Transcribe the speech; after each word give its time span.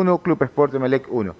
1, 0.00 0.18
Club 0.18 0.42
Sport 0.42 0.74
Melec 0.74 1.06
1. 1.08 1.34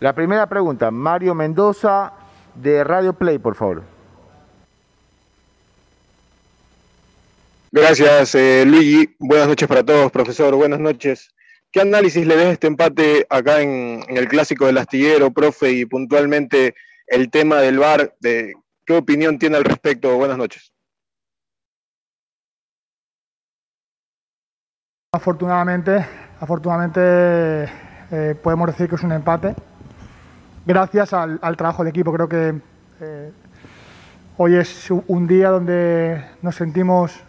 La 0.00 0.14
primera 0.14 0.46
pregunta, 0.46 0.90
Mario 0.90 1.34
Mendoza 1.34 2.12
de 2.54 2.84
Radio 2.84 3.12
Play, 3.12 3.38
por 3.38 3.54
favor. 3.54 3.82
Gracias, 7.72 8.34
eh, 8.34 8.64
Luigi. 8.66 9.14
Buenas 9.18 9.48
noches 9.48 9.68
para 9.68 9.84
todos, 9.84 10.10
profesor. 10.10 10.54
Buenas 10.54 10.80
noches. 10.80 11.34
¿Qué 11.72 11.80
análisis 11.80 12.26
le 12.26 12.36
des 12.36 12.52
este 12.52 12.66
empate 12.68 13.26
acá 13.28 13.60
en, 13.60 14.02
el 14.08 14.28
clásico 14.28 14.66
del 14.66 14.78
astillero, 14.78 15.30
profe, 15.30 15.72
y 15.72 15.84
puntualmente 15.84 16.74
el 17.06 17.30
tema 17.30 17.56
del 17.56 17.78
VAR? 17.78 18.14
De, 18.20 18.54
¿Qué 18.86 18.94
opinión 18.94 19.38
tiene 19.38 19.56
al 19.56 19.64
respecto? 19.64 20.16
Buenas 20.16 20.38
noches. 20.38 20.72
Afortunadamente, 25.12 26.06
afortunadamente 26.40 27.85
eh, 28.10 28.36
podemos 28.40 28.68
decir 28.68 28.88
que 28.88 28.94
es 28.94 29.02
un 29.02 29.12
empate. 29.12 29.54
Gracias 30.64 31.12
al, 31.12 31.38
trabajo 31.56 31.82
del 31.82 31.90
equipo, 31.90 32.12
creo 32.12 32.28
que 32.28 32.60
eh, 33.00 33.32
hoy 34.36 34.54
es 34.54 34.90
un 34.90 35.26
día 35.26 35.50
donde 35.50 36.24
nos 36.42 36.56
sentimos 36.56 37.20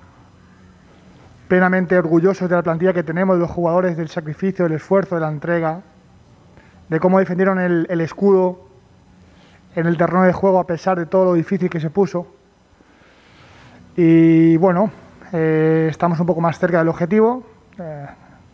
plenamente 1.48 1.98
orgullosos 1.98 2.50
de 2.50 2.55
la 2.55 2.62
plantilla 2.62 2.94
que 2.94 3.03
tenemos, 3.03 3.36
de 3.38 3.41
los 3.41 3.52
jugadores, 3.52 3.98
del 3.98 4.09
sacrificio, 4.09 4.66
del 4.66 4.73
esfuerzo, 4.73 5.16
de 5.16 5.22
la 5.22 5.30
entrega, 5.30 5.81
de 6.89 7.00
cómo 7.00 7.20
defendieron 7.20 7.59
el, 7.59 8.02
escudo 8.02 8.67
en 9.75 9.88
el 9.88 9.98
terreno 9.98 10.23
de 10.23 10.34
juego 10.34 10.59
a 10.59 10.67
pesar 10.67 10.98
de 10.98 11.05
todo 11.05 11.25
lo 11.25 11.34
difícil 11.34 11.70
que 11.70 11.80
se 11.80 11.89
puso. 11.89 12.28
Y 13.95 14.58
bueno, 14.58 14.91
eh, 15.31 15.88
estamos 15.89 16.20
un 16.20 16.25
poco 16.28 16.41
más 16.41 16.59
cerca 16.59 16.80
del 16.80 16.89
objetivo, 16.89 17.44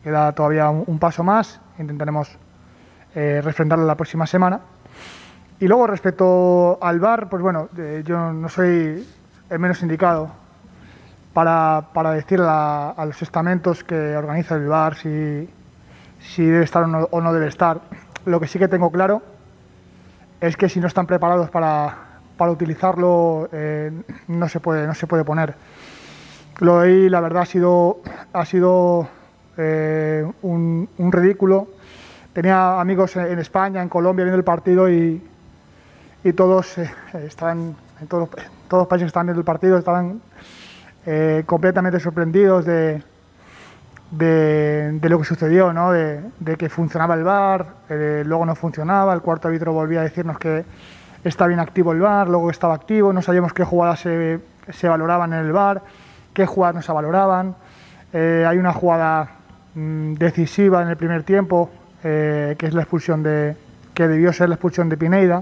queda 0.04 0.32
todavía 0.34 0.70
un, 0.70 1.00
paso 1.00 1.24
más, 1.24 1.62
intentaremos 1.80 2.38
eh, 3.16 3.42
refrendarlo 3.44 3.86
la 3.86 3.96
próxima 3.96 4.28
semana. 4.28 4.60
Y 5.60 5.68
luego 5.68 5.88
respecto 5.88 6.78
al 6.82 7.00
VAR, 7.00 7.30
pues 7.30 7.42
bueno, 7.42 7.70
yo 8.04 8.34
no 8.34 8.50
soy 8.50 9.08
el 9.50 9.60
menos 9.60 9.82
indicado 9.82 10.30
para, 11.34 11.90
para 11.94 12.12
decirle 12.12 12.48
a, 12.50 13.04
los 13.06 13.22
estamentos 13.22 13.84
que 13.84 14.16
organiza 14.18 14.56
el 14.56 14.68
bar 14.68 14.96
si, 14.96 15.50
si 16.20 16.46
debe 16.46 16.64
estar 16.64 16.84
o 16.84 17.22
no, 17.22 17.34
debe 17.34 17.48
estar. 17.48 17.82
Lo 18.26 18.40
que 18.40 18.48
sí 18.48 18.60
que 18.60 18.68
tengo 18.68 18.92
claro 18.92 19.22
es 20.42 20.58
que 20.58 20.70
si 20.70 20.80
no 20.80 20.88
están 20.88 21.08
preparados 21.08 21.50
para, 21.50 21.96
para 22.38 22.52
utilizarlo, 22.52 23.50
eh, 23.52 23.92
no, 24.28 24.50
se 24.50 24.60
puede, 24.60 24.86
no 24.86 24.94
se 24.94 25.08
puede 25.08 25.24
poner. 25.24 25.56
Lo 26.60 26.80
de 26.80 26.88
ahí, 26.88 27.10
la 27.10 27.20
verdad, 27.20 27.44
ha 27.44 27.46
sido, 27.46 28.02
ha 28.32 28.46
sido 28.46 29.08
eh, 29.58 30.26
un, 30.42 30.88
ridículo. 31.12 31.68
Tenía 32.34 32.80
amigos 32.80 33.16
en 33.16 33.38
España, 33.40 33.82
en 33.82 33.90
Colombia, 33.90 34.26
viendo 34.26 34.38
el 34.38 34.44
partido 34.44 34.90
y, 34.90 35.22
todos 36.36 36.78
eh, 36.78 36.90
estaban, 37.26 37.76
en 38.02 38.08
todos, 38.08 38.30
todos 38.68 38.82
los 38.82 38.88
países 38.88 39.06
que 39.06 39.08
estaban 39.08 39.28
viendo 39.28 39.42
el 39.42 39.46
partido, 39.46 39.78
estaban 39.78 40.22
eh, 41.06 41.44
completamente 41.46 42.00
sorprendidos 42.00 42.66
de, 42.66 43.04
de, 44.10 45.10
lo 45.10 45.20
que 45.20 45.26
sucedió, 45.26 45.74
¿no? 45.74 45.92
de, 45.92 46.24
que 46.58 46.70
funcionaba 46.70 47.14
el 47.14 47.24
bar, 47.24 47.68
eh, 47.90 48.24
luego 48.26 48.46
no 48.46 48.56
funcionaba, 48.56 49.14
el 49.14 49.22
cuarto 49.22 49.50
árbitro 49.50 49.74
volvía 49.74 50.00
a 50.00 50.04
decirnos 50.04 50.40
que 50.40 50.66
estaba 51.24 51.52
inactivo 51.52 51.92
el 51.92 52.00
bar, 52.00 52.30
luego 52.30 52.50
estaba 52.50 52.74
activo, 52.74 53.14
no 53.14 53.22
sabíamos 53.22 53.54
qué 53.54 53.64
jugadas 53.64 54.00
se, 54.00 54.40
se 54.72 54.88
valoraban 54.88 55.34
en 55.34 55.40
el 55.40 55.52
bar, 55.52 55.84
qué 56.34 56.46
jugadas 56.46 56.76
no 56.76 56.82
se 56.82 56.92
valoraban. 56.92 57.56
Hay 58.14 58.58
una 58.60 58.72
jugada 58.74 59.43
mm, 59.76 60.14
decisiva 60.14 60.82
en 60.82 60.90
el 60.90 60.98
primer 60.98 61.24
tiempo, 61.24 61.70
que 62.02 62.58
es 62.60 62.74
la 62.74 62.82
expulsión 62.82 63.24
de, 63.24 63.56
que 63.94 64.10
debió 64.10 64.34
ser 64.34 64.50
la 64.50 64.56
expulsión 64.56 64.90
de 64.90 64.98
Pineida, 64.98 65.42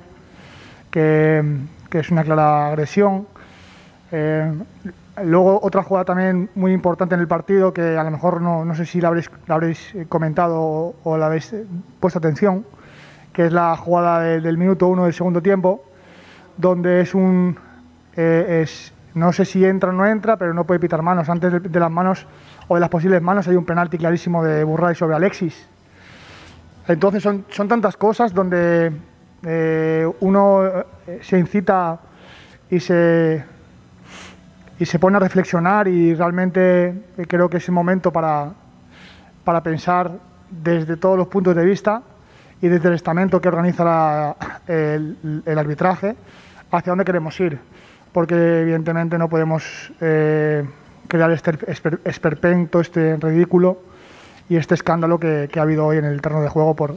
que, 0.91 1.43
que 1.89 1.99
es 1.99 2.11
una 2.11 2.23
clara 2.23 2.67
agresión. 2.67 3.25
Luego 5.23 5.59
otra 5.61 5.83
jugada 5.83 6.05
también 6.05 6.49
muy 6.55 6.71
importante 6.71 7.15
en 7.15 7.21
el 7.21 7.27
partido 7.27 7.73
que 7.73 7.97
a 7.97 8.03
lo 8.03 8.11
mejor 8.11 8.41
no, 8.41 8.63
no 8.63 8.75
sé 8.75 8.85
si 8.85 9.01
la 9.01 9.09
habréis, 9.09 9.95
eh, 9.95 10.05
comentado 10.07 10.95
o, 11.03 11.17
la 11.17 11.25
habéis 11.25 11.51
eh, 11.51 11.65
puesto 11.99 12.19
atención, 12.19 12.65
que 13.33 13.45
es 13.45 13.53
la 13.53 13.75
jugada 13.75 14.21
del 14.21 14.57
minuto 14.57 14.87
uno 14.87 15.03
del 15.03 15.13
segundo 15.13 15.41
tiempo, 15.41 15.83
donde 16.57 17.01
es 17.01 17.13
un... 17.13 17.57
Eh, 18.15 18.61
es, 18.63 18.93
no 19.13 19.33
sé 19.33 19.43
si 19.43 19.65
entra 19.65 19.89
o 19.89 19.93
no 19.93 20.05
entra, 20.05 20.37
pero 20.37 20.53
no 20.53 20.63
puede 20.63 20.79
pitar 20.79 21.01
manos. 21.01 21.27
Antes 21.27 21.61
de, 21.61 21.79
las 21.79 21.91
manos 21.91 22.25
o 22.71 22.75
de 22.75 22.79
las 22.79 22.89
posibles 22.89 23.21
manos 23.21 23.45
hay 23.49 23.57
un 23.57 23.65
penalti 23.65 23.97
clarísimo 23.97 24.45
de 24.45 24.63
Burray 24.63 24.95
sobre 24.95 25.13
Alexis. 25.13 25.67
Entonces 26.87 27.21
son, 27.21 27.43
son 27.49 27.67
tantas 27.67 27.97
cosas 27.97 28.33
donde 28.33 28.93
uno 30.21 30.85
se 31.19 31.37
incita 31.37 31.99
y 32.69 32.79
se 32.79 33.43
y 34.79 34.85
se 34.85 34.99
pone 34.99 35.17
a 35.17 35.19
reflexionar 35.19 35.89
y 35.89 36.15
realmente 36.15 36.87
eh, 36.87 37.25
creo 37.27 37.49
que 37.49 37.57
es 37.57 37.67
el 37.67 37.73
momento 37.73 38.11
para, 38.11 38.51
para 39.43 39.61
pensar 39.61 40.11
desde 40.49 40.95
todos 40.95 41.17
los 41.17 41.27
puntos 41.27 41.55
de 41.55 41.65
vista 41.65 42.01
y 42.61 42.69
desde 42.69 42.87
el 42.87 42.95
estamento 42.95 43.41
que 43.41 43.49
organiza 43.49 44.35
el, 44.65 45.43
arbitraje 45.55 46.15
hacia 46.71 46.91
dónde 46.91 47.03
queremos 47.03 47.37
ir, 47.41 47.59
porque 48.13 48.61
evidentemente 48.61 49.19
no 49.19 49.29
podemos 49.29 49.91
eh, 49.99 50.65
crear 51.11 51.29
este 51.31 51.51
esperpento, 52.05 52.79
este 52.79 53.17
ridículo 53.17 53.79
y 54.47 54.55
este 54.55 54.75
escándalo 54.75 55.19
que, 55.19 55.49
ha 55.53 55.61
habido 55.61 55.85
hoy 55.85 55.97
en 55.97 56.05
el 56.05 56.21
terreno 56.21 56.41
de 56.41 56.47
juego 56.47 56.73
por, 56.73 56.95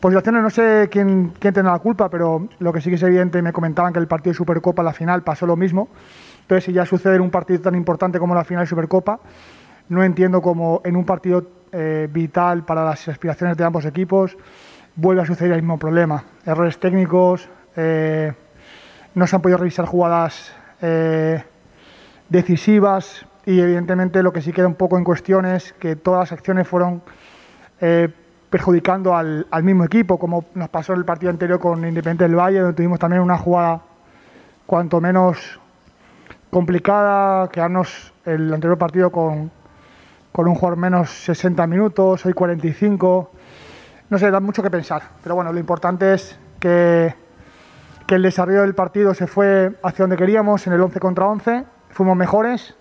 por 0.00 0.10
situaciones, 0.10 0.42
no 0.42 0.48
sé 0.48 0.88
quién, 0.90 1.34
quién 1.38 1.52
tendrá 1.52 1.72
la 1.72 1.78
culpa, 1.78 2.08
pero 2.08 2.48
lo 2.58 2.72
que 2.72 2.80
sí 2.80 2.88
que 2.88 2.96
es 2.96 3.02
evidente, 3.02 3.42
me 3.42 3.52
comentaban 3.52 3.92
que 3.92 3.98
el 3.98 4.08
partido 4.08 4.32
de 4.32 4.38
Supercopa, 4.38 4.82
la 4.82 4.94
final, 4.94 5.22
pasó 5.22 5.46
lo 5.46 5.56
mismo, 5.56 5.90
entonces, 6.40 6.64
si 6.64 6.72
ya 6.72 6.86
sucede 6.86 7.16
en 7.16 7.20
un 7.20 7.30
partido 7.30 7.60
tan 7.60 7.74
importante 7.74 8.18
como 8.18 8.34
la 8.34 8.44
final 8.44 8.64
de 8.64 8.68
Supercopa, 8.68 9.20
no 9.88 10.02
entiendo 10.02 10.40
cómo 10.40 10.80
en 10.84 10.96
un 10.96 11.04
partido 11.04 11.46
eh, 11.72 12.08
vital 12.10 12.64
para 12.64 12.84
las 12.84 13.06
aspiraciones 13.08 13.56
de 13.56 13.64
ambos 13.64 13.84
equipos 13.84 14.36
vuelve 14.96 15.22
a 15.22 15.26
suceder 15.26 15.52
el 15.52 15.62
mismo 15.62 15.78
problema. 15.78 16.24
Errores 16.44 16.78
técnicos, 16.78 17.48
eh, 17.76 18.32
no 19.14 19.26
se 19.26 19.36
han 19.36 19.42
podido 19.42 19.58
revisar 19.58 19.86
jugadas 19.86 20.52
eh, 20.80 21.42
decisivas 22.28 23.24
y 23.46 23.60
evidentemente 23.60 24.22
lo 24.22 24.32
que 24.32 24.42
sí 24.42 24.52
queda 24.52 24.66
un 24.66 24.74
poco 24.74 24.98
en 24.98 25.04
cuestión 25.04 25.46
es 25.46 25.72
que 25.74 25.96
todas 25.96 26.20
las 26.20 26.32
acciones 26.32 26.68
fueron 26.68 27.02
perjudicando 28.48 29.16
al, 29.16 29.46
al, 29.50 29.64
mismo 29.64 29.82
equipo, 29.82 30.18
como 30.18 30.44
nos 30.54 30.68
pasó 30.68 30.92
en 30.92 31.00
el 31.00 31.04
partido 31.04 31.30
anterior 31.30 31.58
con 31.58 31.78
Independiente 31.78 32.24
del 32.24 32.36
Valle, 32.36 32.60
donde 32.60 32.76
tuvimos 32.76 33.00
también 33.00 33.22
una 33.22 33.36
jugada 33.36 33.80
cuanto 34.66 35.00
menos 35.00 35.58
complicada, 36.50 37.48
quedarnos 37.48 38.12
el 38.26 38.52
anterior 38.52 38.76
partido 38.76 39.10
con, 39.10 39.50
con 40.32 40.48
un 40.48 40.54
jugador 40.54 40.78
menos 40.78 41.10
60 41.10 41.66
minutos, 41.66 42.24
hoy 42.26 42.34
45. 42.34 43.30
No 44.10 44.18
sé, 44.18 44.30
da 44.30 44.40
mucho 44.40 44.62
que 44.62 44.70
pensar. 44.70 45.02
Pero 45.22 45.34
bueno, 45.34 45.52
lo 45.52 45.58
importante 45.58 46.12
es 46.12 46.38
que, 46.60 47.14
que 48.06 48.14
el 48.16 48.22
desarrollo 48.22 48.60
del 48.60 48.74
partido 48.74 49.14
se 49.14 49.26
fue 49.26 49.78
hacia 49.82 50.02
donde 50.02 50.16
queríamos, 50.16 50.66
en 50.66 50.74
el 50.74 50.80
11 50.82 51.00
contra 51.00 51.26
11. 51.26 51.64
Fuimos 51.90 52.16
mejores 52.16 52.76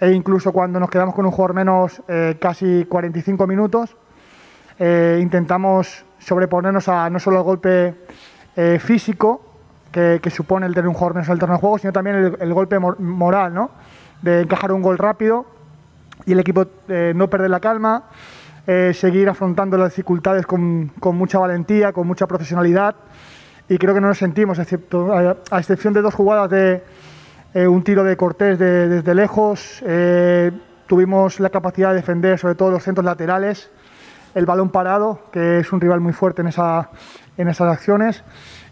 e 0.00 0.10
incluso 0.12 0.52
cuando 0.52 0.78
nos 0.78 0.90
quedamos 0.90 1.14
con 1.14 1.24
un 1.24 1.32
jugador 1.32 1.54
menos 1.54 2.02
eh, 2.08 2.36
casi 2.40 2.84
45 2.84 3.46
minutos, 3.46 3.96
eh, 4.78 5.18
intentamos 5.20 6.04
sobreponernos 6.18 6.88
a 6.88 7.08
no 7.10 7.18
solo 7.18 7.38
al 7.38 7.44
golpe 7.44 7.94
eh, 8.56 8.78
físico, 8.78 9.42
que, 10.20 10.30
supone 10.30 10.66
el 10.66 10.74
tener 10.74 10.88
un 10.88 10.94
jugador 10.94 11.14
menos 11.14 11.28
en 11.28 11.32
el 11.32 11.38
terreno 11.38 11.56
de 11.56 11.60
juego, 11.60 11.78
sino 11.78 11.92
también 11.92 12.36
el, 12.38 12.52
golpe 12.52 12.78
moral, 12.78 13.54
¿no? 13.54 13.70
De 14.20 14.42
encajar 14.42 14.70
un 14.72 14.82
gol 14.82 14.98
rápido 14.98 15.46
y 16.26 16.32
el 16.32 16.40
equipo 16.40 16.66
eh, 16.88 17.12
no 17.16 17.30
perder 17.30 17.48
la 17.48 17.60
calma, 17.60 18.04
eh, 18.66 18.92
seguir 18.94 19.28
afrontando 19.28 19.78
las 19.78 19.90
dificultades 19.90 20.46
con, 20.46 20.92
con, 21.00 21.16
mucha 21.16 21.38
valentía, 21.38 21.92
con 21.92 22.06
mucha 22.06 22.26
profesionalidad. 22.26 22.94
Y 23.68 23.78
creo 23.78 23.94
que 23.94 24.00
no 24.00 24.08
nos 24.08 24.18
sentimos, 24.18 24.58
excepto, 24.58 25.12
a, 25.12 25.58
excepción 25.58 25.94
de 25.94 26.02
dos 26.02 26.14
jugadas 26.14 26.50
de 26.50 26.84
eh, 27.56 27.66
un 27.66 27.82
tiro 27.82 28.04
de 28.04 28.16
Cortés 28.16 28.58
desde 28.58 29.14
lejos. 29.14 29.82
tuvimos 30.86 31.40
la 31.40 31.50
capacidad 31.50 31.90
de 31.90 31.96
defender, 31.96 32.38
sobre 32.38 32.54
todo 32.54 32.70
los 32.70 32.82
centros 32.82 33.04
laterales, 33.04 33.70
el 34.34 34.46
balón 34.46 34.70
parado, 34.70 35.22
que 35.32 35.60
es 35.60 35.72
un 35.72 35.80
rival 35.80 36.00
muy 36.00 36.12
fuerte 36.12 36.42
en, 36.42 36.48
esa, 36.48 36.90
en 37.36 37.48
esas 37.48 37.72
acciones 37.72 38.22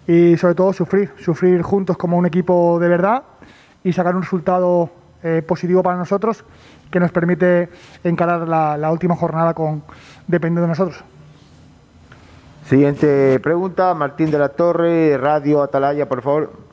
y 0.06 0.36
sobre 0.36 0.54
todo 0.54 0.72
sufrir, 0.72 1.10
sufrir 1.19 1.62
juntos 1.62 1.96
como 1.96 2.19
un 2.19 2.26
equipo 2.26 2.78
de 2.78 2.88
verdad 2.88 3.22
y 3.82 3.92
sacar 3.92 4.14
un 4.14 4.22
resultado 4.22 4.90
eh, 5.22 5.42
positivo 5.46 5.82
para 5.82 5.96
nosotros 5.96 6.44
que 6.90 7.00
nos 7.00 7.10
permite 7.10 7.70
encarar 8.04 8.46
la, 8.46 8.90
última 8.90 9.16
jornada 9.16 9.54
con 9.54 9.82
dependiendo 10.26 10.62
de 10.62 10.69
nosotros. 10.69 11.02
Siguiente 12.66 13.40
pregunta, 13.40 13.94
Martín 13.94 14.30
de 14.30 14.38
la 14.38 14.50
Torre, 14.50 15.16
Radio 15.19 15.62
Atalaya, 15.62 16.08
por 16.08 16.22
favor. 16.22 16.63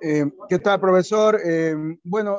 Eh, 0.00 0.30
¿Qué 0.48 0.58
tal, 0.58 0.80
profesor? 0.80 1.40
Eh, 1.44 1.74
bueno, 2.04 2.38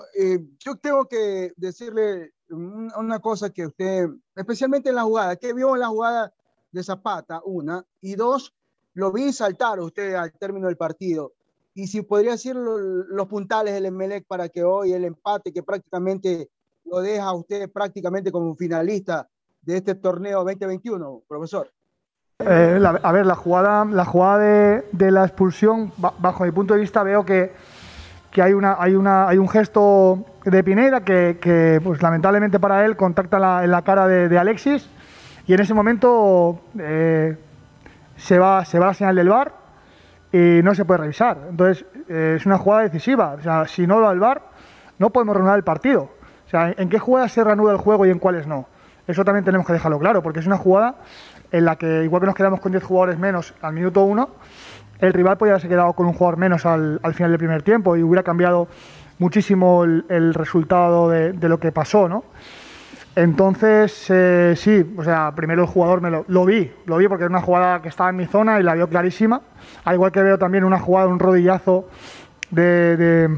yo 0.60 0.76
tengo 0.78 1.06
que 1.06 1.52
decirle 1.58 2.32
una 2.50 3.20
cosa 3.20 3.50
que 3.50 3.66
usted, 3.66 4.08
especialmente 4.36 4.90
en 4.90 4.96
la 4.96 5.04
jugada, 5.04 5.36
¿qué 5.36 5.54
vio 5.54 5.76
en 5.76 5.82
la 5.82 5.88
jugada 5.88 6.34
de 6.72 6.84
Zapata? 6.84 7.42
Una. 7.44 7.86
Y 8.02 8.16
dos, 8.16 8.54
lo 8.94 9.12
vi 9.12 9.32
saltar 9.34 9.80
usted 9.80 10.14
al 10.16 10.32
término 10.34 10.68
del 10.68 10.78
partido. 10.78 11.34
Y 11.74 11.88
si 11.88 12.02
podría 12.02 12.32
decir 12.32 12.56
los 12.56 13.28
puntales 13.28 13.74
del 13.74 13.86
Emelec 13.86 14.26
para 14.26 14.50
que 14.50 14.64
hoy 14.64 14.94
el 14.94 15.06
empate, 15.06 15.54
que 15.54 15.64
prácticamente 15.64 16.50
lo 16.86 17.02
deja 17.02 17.34
usted 17.34 17.70
prácticamente 17.72 18.32
como 18.32 18.56
finalista 18.56 19.30
de 19.62 19.78
este 19.78 19.96
torneo 19.96 20.44
2021, 20.44 21.24
profesor. 21.28 21.72
Eh, 22.42 22.80
a 23.04 23.12
ver, 23.12 23.26
la 23.26 23.36
jugada, 23.36 23.84
la 23.84 24.06
jugada 24.06 24.38
de, 24.38 25.12
la 25.12 25.26
expulsión, 25.26 25.92
bajo 25.98 26.46
mi 26.46 26.52
punto 26.52 26.74
de 26.74 26.80
vista, 26.80 27.04
veo 27.04 27.26
que, 27.26 27.52
hay, 28.42 28.54
una, 28.54 28.78
hay, 28.80 28.96
una, 28.96 29.28
hay 29.28 29.38
un 29.38 29.50
gesto 29.50 30.24
de 30.46 30.64
Pineda 30.64 31.02
que, 31.02 31.82
pues, 31.84 32.02
lamentablemente 32.02 32.58
para 32.58 32.86
él, 32.86 32.96
contacta 32.96 33.62
en 33.66 33.72
la 33.72 33.82
cara 33.82 34.08
de, 34.08 34.40
Alexis 34.40 34.90
y 35.48 35.54
en 35.54 35.60
ese 35.60 35.74
momento 35.74 36.62
eh, 36.80 37.36
se, 38.16 38.40
va, 38.40 38.64
se 38.64 38.80
va 38.80 38.86
la 38.86 38.94
señal 38.94 39.18
del 39.18 39.28
bar 39.28 39.52
y 40.32 40.62
no 40.64 40.74
se 40.74 40.86
puede 40.86 41.02
revisar. 41.02 41.40
Entonces, 41.50 41.86
eh, 42.08 42.36
es 42.38 42.46
una 42.46 42.58
jugada 42.58 42.84
decisiva. 42.84 43.36
O 43.38 43.42
sea, 43.42 43.68
si 43.68 43.86
no 43.86 44.00
va 44.00 44.12
al 44.12 44.20
bar, 44.22 44.44
no 44.98 45.10
podemos 45.10 45.36
reanudar 45.36 45.58
el 45.58 45.66
partido. 45.66 46.04
O 46.48 46.50
sea, 46.50 46.74
¿en 46.78 46.88
qué 46.88 47.00
jugadas 47.00 47.34
se 47.34 47.44
reanuda 47.44 47.74
el 47.74 47.80
juego 47.80 48.06
y 48.06 48.12
en 48.12 48.20
cuáles 48.20 48.48
no? 48.48 48.66
Eso 49.10 49.26
también 49.26 49.44
tenemos 49.44 49.66
que 49.66 49.74
dejarlo 49.74 49.98
claro, 49.98 50.22
porque 50.22 50.40
es 50.40 50.46
una 50.46 50.58
jugada 50.58 50.96
en 51.52 51.66
la 51.66 51.76
que, 51.78 52.04
igual 52.04 52.22
que 52.22 52.28
nos 52.28 52.36
quedamos 52.36 52.60
con 52.60 52.72
10 52.72 52.84
jugadores 52.84 53.20
menos 53.20 53.54
al 53.62 53.74
minuto 53.74 54.04
1, 54.04 54.30
el 55.00 55.14
rival 55.14 55.38
podría 55.38 55.54
haberse 55.54 55.70
quedado 55.70 55.94
con 55.94 56.08
un 56.08 56.14
jugador 56.14 56.38
menos 56.38 56.66
al, 56.66 57.00
final 57.14 57.32
del 57.32 57.40
primer 57.40 57.64
tiempo 57.64 57.96
y 57.96 58.04
hubiera 58.04 58.24
cambiado 58.24 58.68
muchísimo 59.18 59.84
el, 59.84 60.34
resultado 60.34 61.10
de, 61.10 61.50
lo 61.50 61.60
que 61.60 61.72
pasó, 61.72 62.08
¿no? 62.10 62.24
Entonces, 63.16 64.06
eh, 64.10 64.54
sí, 64.56 64.96
o 64.98 65.04
sea, 65.04 65.34
primero 65.36 65.64
el 65.64 65.68
jugador 65.68 66.00
me 66.00 66.10
lo, 66.10 66.46
vi, 66.46 66.72
lo 66.86 66.98
vi 66.98 67.08
porque 67.08 67.24
era 67.26 67.30
una 67.30 67.42
jugada 67.42 67.82
que 67.82 67.90
estaba 67.90 68.10
en 68.12 68.16
mi 68.16 68.26
zona 68.26 68.60
y 68.60 68.64
la 68.64 68.76
vio 68.76 68.88
clarísima. 68.88 69.42
Al 69.84 69.96
igual 69.96 70.12
que 70.12 70.22
veo 70.22 70.38
también 70.38 70.64
una 70.64 70.80
jugada, 70.80 71.08
un 71.08 71.20
rodillazo 71.20 71.88
de, 72.52 73.30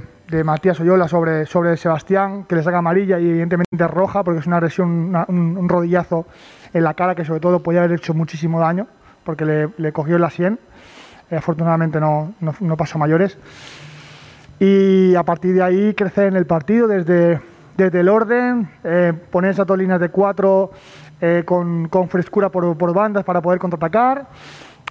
Matías 0.44 0.80
Oyola 0.80 1.08
sobre, 1.08 1.46
sobre 1.46 1.78
Sebastián, 1.78 2.46
que 2.46 2.56
le 2.56 2.64
saca 2.64 2.78
amarilla 2.78 3.20
y 3.20 3.30
evidentemente 3.30 3.88
roja 3.88 4.24
porque 4.24 4.40
es 4.40 4.48
una 4.48 4.58
agresión, 4.58 5.16
un, 5.28 5.70
rodillazo 5.70 6.28
en 6.74 6.84
la 6.84 6.94
cara 6.94 7.16
que 7.16 7.26
sobre 7.26 7.40
todo 7.40 7.62
podía 7.62 7.84
haber 7.84 7.98
hecho 7.98 8.14
muchísimo 8.14 8.60
daño 8.60 8.88
porque 9.24 9.72
le, 9.78 9.92
cogió 9.92 10.18
la 10.18 10.30
sien. 10.30 10.60
Eh, 11.30 11.38
afortunadamente 11.38 12.00
no, 12.00 12.34
no, 12.40 12.78
pasó 12.78 12.98
mayores. 12.98 13.38
Y 14.60 15.16
a 15.16 15.24
partir 15.24 15.54
de 15.54 15.64
ahí 15.64 15.94
crecer 15.94 16.28
en 16.28 16.36
el 16.36 16.46
partido 16.46 16.88
desde 16.88 17.40
desde 17.78 18.02
el 18.02 18.10
orden, 18.10 18.70
eh, 18.84 19.14
poner 19.32 19.52
esas 19.52 19.66
dos 19.66 19.78
líneas 19.78 20.00
de 20.00 20.10
cuatro 20.10 20.72
eh, 21.20 21.44
con, 21.46 21.90
frescura 22.10 22.50
por, 22.50 22.94
bandas 22.94 23.24
para 23.24 23.42
poder 23.42 23.60
contraatacar, 23.60 24.28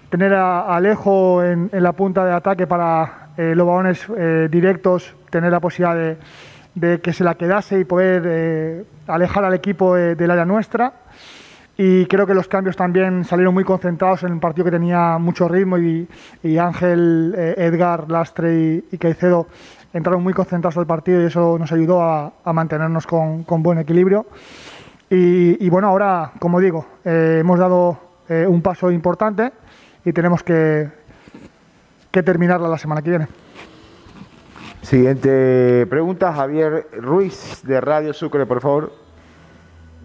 tener 0.09 0.35
a, 0.35 0.75
Alejo 0.75 1.43
en, 1.43 1.71
la 1.73 1.93
punta 1.93 2.25
de 2.25 2.33
ataque 2.33 2.67
para 2.67 3.31
eh, 3.37 3.55
los 3.55 3.67
balones 3.67 4.07
directos, 4.51 5.15
tener 5.31 5.53
la 5.53 5.61
posibilidad 5.61 6.17
de, 6.75 7.01
que 7.01 7.13
se 7.13 7.25
la 7.25 7.35
quedase 7.35 7.79
y 7.79 7.85
poder 7.85 8.87
alejar 9.07 9.45
al 9.45 9.55
equipo 9.55 9.95
del 9.95 10.31
área 10.31 10.45
nuestra. 10.45 10.93
Y 11.83 12.05
creo 12.05 12.27
que 12.27 12.35
los 12.35 12.47
cambios 12.47 12.77
también 12.77 13.25
salieron 13.25 13.55
muy 13.55 13.65
concentrados 13.65 14.23
en 14.25 14.33
un 14.33 14.41
partido 14.41 14.67
que 14.67 14.71
tenía 14.71 15.17
mucho 15.17 15.49
ritmo 15.49 15.79
y, 15.79 16.07
Ángel, 16.59 17.35
Edgar, 17.57 18.11
Lastre 18.11 18.55
y, 18.55 18.85
y 18.93 18.99
Caicedo 18.99 19.47
entraron 19.95 20.23
muy 20.23 20.35
concentrados 20.35 20.77
al 20.77 20.87
partido 20.87 21.23
y 21.23 21.25
eso 21.25 21.59
nos 21.59 21.73
ayudó 21.73 22.03
a, 22.03 22.53
mantenernos 22.53 23.07
con, 23.07 23.45
buen 23.63 23.79
equilibrio. 23.79 24.27
Y, 25.09 25.71
bueno, 25.71 25.89
ahora, 25.89 26.33
como 26.39 26.61
digo, 26.61 26.85
eh, 27.03 27.39
hemos 27.41 27.59
dado 27.59 27.99
eh, 28.29 28.47
un 28.47 28.61
paso 28.61 28.91
importante 28.91 29.51
y 30.05 30.13
tenemos 30.13 30.43
que, 30.43 30.87
que 32.11 32.23
terminarla 32.23 32.69
la 32.69 32.77
semana 32.77 33.01
que 33.01 33.09
viene. 33.09 33.29
Siguiente 34.83 35.87
pregunta, 35.89 36.31
Javier 36.35 36.89
Ruiz 36.99 37.63
de 37.65 37.81
Radio 37.81 38.13
Sucre, 38.13 38.45
por 38.45 38.61
favor. 38.61 39.10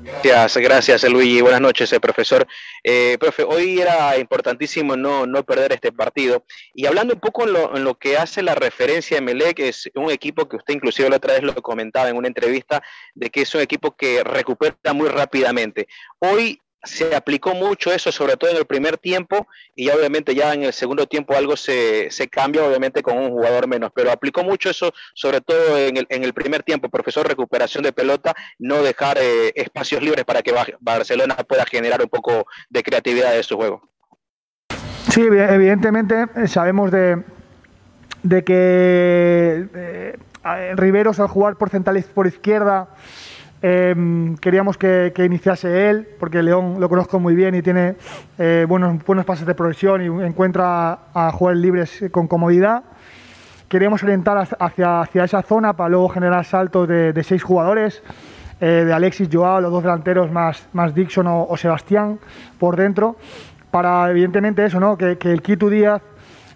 Gracias, 0.06 0.58
gracias 0.58 1.04
Luigi. 1.04 1.42
Buenas 1.42 1.62
noches, 1.62 1.92
eh, 1.92 2.00
profesor. 2.00 2.48
Eh, 2.84 3.18
profe, 3.20 3.44
hoy 3.44 3.80
era 3.80 4.18
importantísimo 4.18 4.96
no, 4.96 5.26
no 5.26 5.44
perder 5.44 5.74
este 5.74 5.92
partido. 5.92 6.46
Y 6.74 6.86
hablando 6.86 7.16
un 7.16 7.20
poco 7.20 7.44
en 7.44 7.54
lo, 7.54 7.76
en 7.76 7.84
lo 7.84 7.96
que 7.96 8.18
hace 8.18 8.44
la 8.44 8.56
referencia 8.56 9.20
de 9.20 9.54
que 9.54 9.70
es 9.70 9.90
un 9.96 10.12
equipo 10.12 10.48
que 10.48 10.58
usted 10.58 10.76
inclusive 10.76 11.10
la 11.10 11.18
otra 11.18 11.34
vez 11.34 11.44
lo 11.44 11.56
comentaba 11.56 12.10
en 12.10 12.18
una 12.18 12.28
entrevista, 12.28 12.84
de 13.14 13.30
que 13.30 13.42
es 13.42 13.56
un 13.56 13.62
equipo 13.62 13.96
que 13.96 14.24
recupera 14.24 14.94
muy 14.94 15.10
rápidamente. 15.10 15.88
Hoy 16.20 16.60
se 16.86 17.16
aplicó 17.16 17.54
mucho 17.54 17.92
eso, 17.92 18.12
sobre 18.12 18.38
todo 18.38 18.52
en 18.52 18.58
el 18.58 18.66
primer 18.66 18.98
tiempo, 18.98 19.48
y 19.76 19.90
obviamente 19.90 20.34
ya 20.34 20.54
en 20.54 20.64
el 20.64 20.74
segundo 20.74 21.08
tiempo 21.08 21.36
algo 21.36 21.58
se, 21.58 22.10
cambia, 22.32 22.64
obviamente 22.64 23.02
con 23.04 23.18
un 23.18 23.32
jugador 23.32 23.68
menos, 23.68 23.92
pero 23.94 24.12
aplicó 24.12 24.44
mucho 24.44 24.70
eso, 24.70 24.94
sobre 25.14 25.42
todo 25.42 25.78
en 25.78 25.98
el, 25.98 26.08
en 26.10 26.24
el 26.24 26.34
primer 26.34 26.64
tiempo, 26.64 26.90
profesor, 26.90 27.28
recuperación 27.28 27.84
de 27.84 27.92
pelota, 27.92 28.34
no 28.60 28.82
dejar 28.82 29.18
eh, 29.20 29.52
espacios 29.56 30.02
libres 30.02 30.26
para 30.26 30.42
que 30.42 30.54
Barcelona 30.80 31.36
pueda 31.36 31.66
generar 31.66 32.02
un 32.02 32.10
poco 32.10 32.48
de 32.70 32.84
creatividad 32.84 33.34
de 33.34 33.44
su 33.44 33.56
juego. 33.56 33.82
Sí, 35.10 35.22
evidentemente 35.22 36.26
eh, 36.36 36.48
sabemos 36.48 36.92
de, 36.92 37.24
de 38.24 38.44
que 38.44 39.68
eh, 39.74 40.18
Riveros 40.76 41.20
al 41.20 41.28
jugar 41.28 41.56
por 41.56 41.70
central 41.70 42.04
por 42.14 42.28
izquierda, 42.28 42.90
Em, 43.68 44.36
queríamos 44.36 44.78
que, 44.78 45.12
iniciase 45.26 45.90
él, 45.90 46.08
porque 46.20 46.44
León 46.44 46.76
lo 46.80 46.88
conozco 46.88 47.20
muy 47.20 47.34
bien 47.34 47.56
y 47.56 47.64
tiene 47.64 47.96
eh, 48.38 48.64
buenos, 48.70 49.04
buenos 49.04 49.26
pases 49.26 49.48
de 49.48 49.56
progresión 49.56 50.04
y 50.04 50.24
encuentra 50.24 51.00
a 51.12 51.32
jugadores 51.32 51.64
libres 51.64 52.06
con 52.12 52.28
comodidad. 52.28 52.84
Queríamos 53.68 54.04
orientar 54.04 54.38
hacia, 54.60 55.02
hacia 55.02 55.24
esa 55.24 55.42
zona 55.42 55.74
para 55.74 55.90
luego 55.90 56.10
generar 56.10 56.46
saltos 56.46 56.88
de, 56.88 57.24
seis 57.24 57.42
jugadores, 57.42 58.04
eh, 58.62 58.84
de 58.86 58.94
Alexis, 58.94 59.30
Joao, 59.34 59.60
los 59.62 59.72
dos 59.72 59.82
delanteros 59.82 60.32
más, 60.32 60.70
más 60.74 60.94
Dixon 60.94 61.26
o, 61.28 61.58
Sebastián 61.58 62.20
por 62.60 62.76
dentro, 62.76 63.16
para 63.72 64.12
evidentemente 64.12 64.64
eso, 64.64 64.80
¿no? 64.80 64.96
que, 64.96 65.18
que 65.18 65.32
el 65.32 65.42
Quito 65.42 65.72
Díaz 65.72 66.04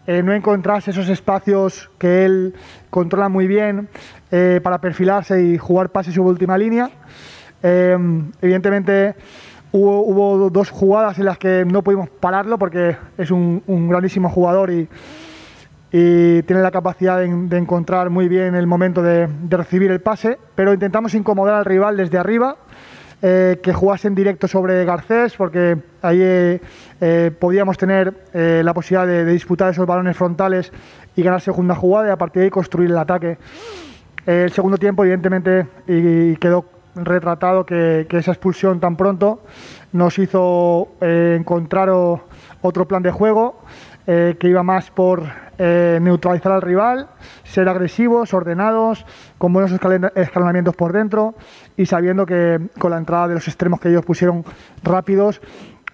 eh, 0.08 0.24
no 0.24 0.34
encontrase 0.34 0.92
esos 0.92 1.10
espacios 1.10 1.90
que 1.98 2.26
él 2.26 2.56
controla 2.90 3.30
muy 3.30 3.48
bien 3.48 3.90
eh, 4.32 4.60
para 4.64 4.80
perfilarse 4.80 5.44
y 5.44 5.58
jugar 5.58 5.90
pases 5.90 6.14
su 6.16 6.24
última 6.24 6.58
línea. 6.58 6.90
Eh, 7.62 7.98
evidentemente 8.42 9.16
hubo, 9.72 10.50
dos 10.50 10.70
jugadas 10.70 11.20
en 11.20 11.26
las 11.26 11.38
que 11.38 11.64
no 11.66 11.84
pudimos 11.84 12.10
pararlo 12.10 12.58
porque 12.58 12.98
es 13.18 13.30
un, 13.32 13.62
grandísimo 13.90 14.30
jugador 14.30 14.72
y, 14.72 14.88
tiene 15.92 16.62
la 16.62 16.70
capacidad 16.70 17.18
de, 17.18 17.58
encontrar 17.58 18.12
muy 18.12 18.28
bien 18.28 18.54
el 18.54 18.68
momento 18.68 19.02
de, 19.02 19.28
recibir 19.50 19.92
el 19.92 20.02
pase, 20.02 20.38
pero 20.54 20.72
intentamos 20.72 21.16
incomodar 21.16 21.56
al 21.56 21.66
rival 21.66 21.98
desde 21.98 22.18
arriba. 22.20 22.58
Que 23.22 23.74
jugase 23.74 24.08
en 24.08 24.16
directo 24.16 24.48
sobre 24.48 24.86
Garcés, 24.86 25.36
porque 25.36 25.78
ahí 26.02 26.60
eh, 27.02 27.32
podíamos 27.38 27.78
tener 27.78 28.14
eh, 28.34 28.62
la 28.64 28.74
posibilidad 28.74 29.08
de, 29.08 29.26
disputar 29.26 29.72
esos 29.72 29.86
balones 29.86 30.18
frontales 30.18 30.72
y 31.16 31.24
ganar 31.24 31.42
segunda 31.42 31.76
jugada 31.76 32.10
y 32.10 32.12
a 32.12 32.18
partir 32.18 32.42
de 32.42 32.46
ahí 32.46 32.50
construir 32.50 32.90
el 32.90 32.98
ataque. 32.98 33.38
Eh, 34.26 34.44
el 34.46 34.52
segundo 34.52 34.78
tiempo, 34.78 35.04
evidentemente, 35.04 35.68
y, 35.88 36.36
quedó 36.38 36.66
retratado 36.96 37.66
que, 37.66 38.08
esa 38.10 38.32
expulsión 38.32 38.80
tan 38.80 38.98
pronto 38.98 39.44
nos 39.94 40.20
hizo 40.20 40.90
encontrar 41.00 41.90
otro 42.62 42.88
plan 42.88 43.02
de 43.02 43.12
juego 43.12 43.62
que 44.06 44.48
iba 44.48 44.64
más 44.64 44.90
por 44.92 45.24
neutralizar 45.60 46.52
al 46.52 46.62
rival, 46.62 47.10
ser 47.44 47.68
agresivos, 47.70 48.34
ordenados, 48.34 49.06
con 49.38 49.54
buenos 49.54 49.72
escalonamientos 50.16 50.76
por 50.76 50.94
dentro 50.94 51.36
y 51.78 51.86
sabiendo 51.86 52.26
que 52.26 52.60
con 52.80 52.92
la 52.92 52.98
entrada 52.98 53.28
de 53.28 53.34
los 53.36 53.48
extremos 53.48 53.80
que 53.80 53.90
ellos 53.90 54.06
pusieron 54.06 54.44
rápidos 54.84 55.42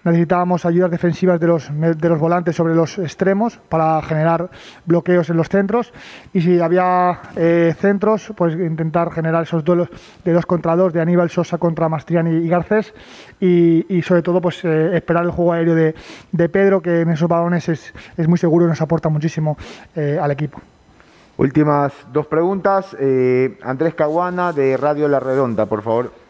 necesitábamos 0.06 0.64
ayudas 0.64 0.90
defensivas 0.90 1.40
de 1.40 1.46
los, 1.48 1.70
de 1.70 2.08
los 2.08 2.18
volantes 2.18 2.56
sobre 2.56 2.74
los 2.74 2.98
extremos 2.98 3.58
para 3.68 4.00
generar 4.02 4.48
bloqueos 4.84 5.28
en 5.30 5.36
los 5.36 5.48
centros 5.48 5.92
y 6.32 6.40
si 6.40 6.60
había 6.60 7.20
eh, 7.36 7.74
centros, 7.78 8.32
pues 8.36 8.54
intentar 8.54 9.12
generar 9.12 9.42
esos 9.42 9.64
duelos 9.64 9.88
de 10.24 10.32
dos 10.32 10.46
contra 10.46 10.76
dos 10.76 10.92
de 10.92 11.00
Aníbal 11.00 11.30
Sosa 11.30 11.58
contra 11.58 11.88
Mastriani 11.88 12.44
y 12.44 12.48
Garcés 12.48 12.94
y, 13.40 14.02
sobre 14.02 14.22
todo 14.22 14.40
pues 14.40 14.64
eh, 14.64 14.96
esperar 14.96 15.24
el 15.24 15.30
juego 15.30 15.52
aéreo 15.52 15.74
de, 15.74 16.48
Pedro 16.48 16.80
que 16.80 17.00
en 17.00 17.10
esos 17.10 17.28
balones 17.28 17.68
es, 17.68 17.92
muy 18.28 18.38
seguro 18.38 18.66
y 18.66 18.68
nos 18.68 18.80
aporta 18.80 19.08
muchísimo 19.08 19.56
eh, 19.94 20.18
al 20.20 20.30
equipo. 20.30 20.60
Últimas 21.36 21.92
dos 22.12 22.26
preguntas. 22.28 22.96
Andrés 23.62 23.94
Caguana 23.94 24.52
de 24.54 24.76
Radio 24.78 25.06
La 25.06 25.20
Redonda, 25.20 25.66
por 25.66 25.82
favor. 25.82 26.25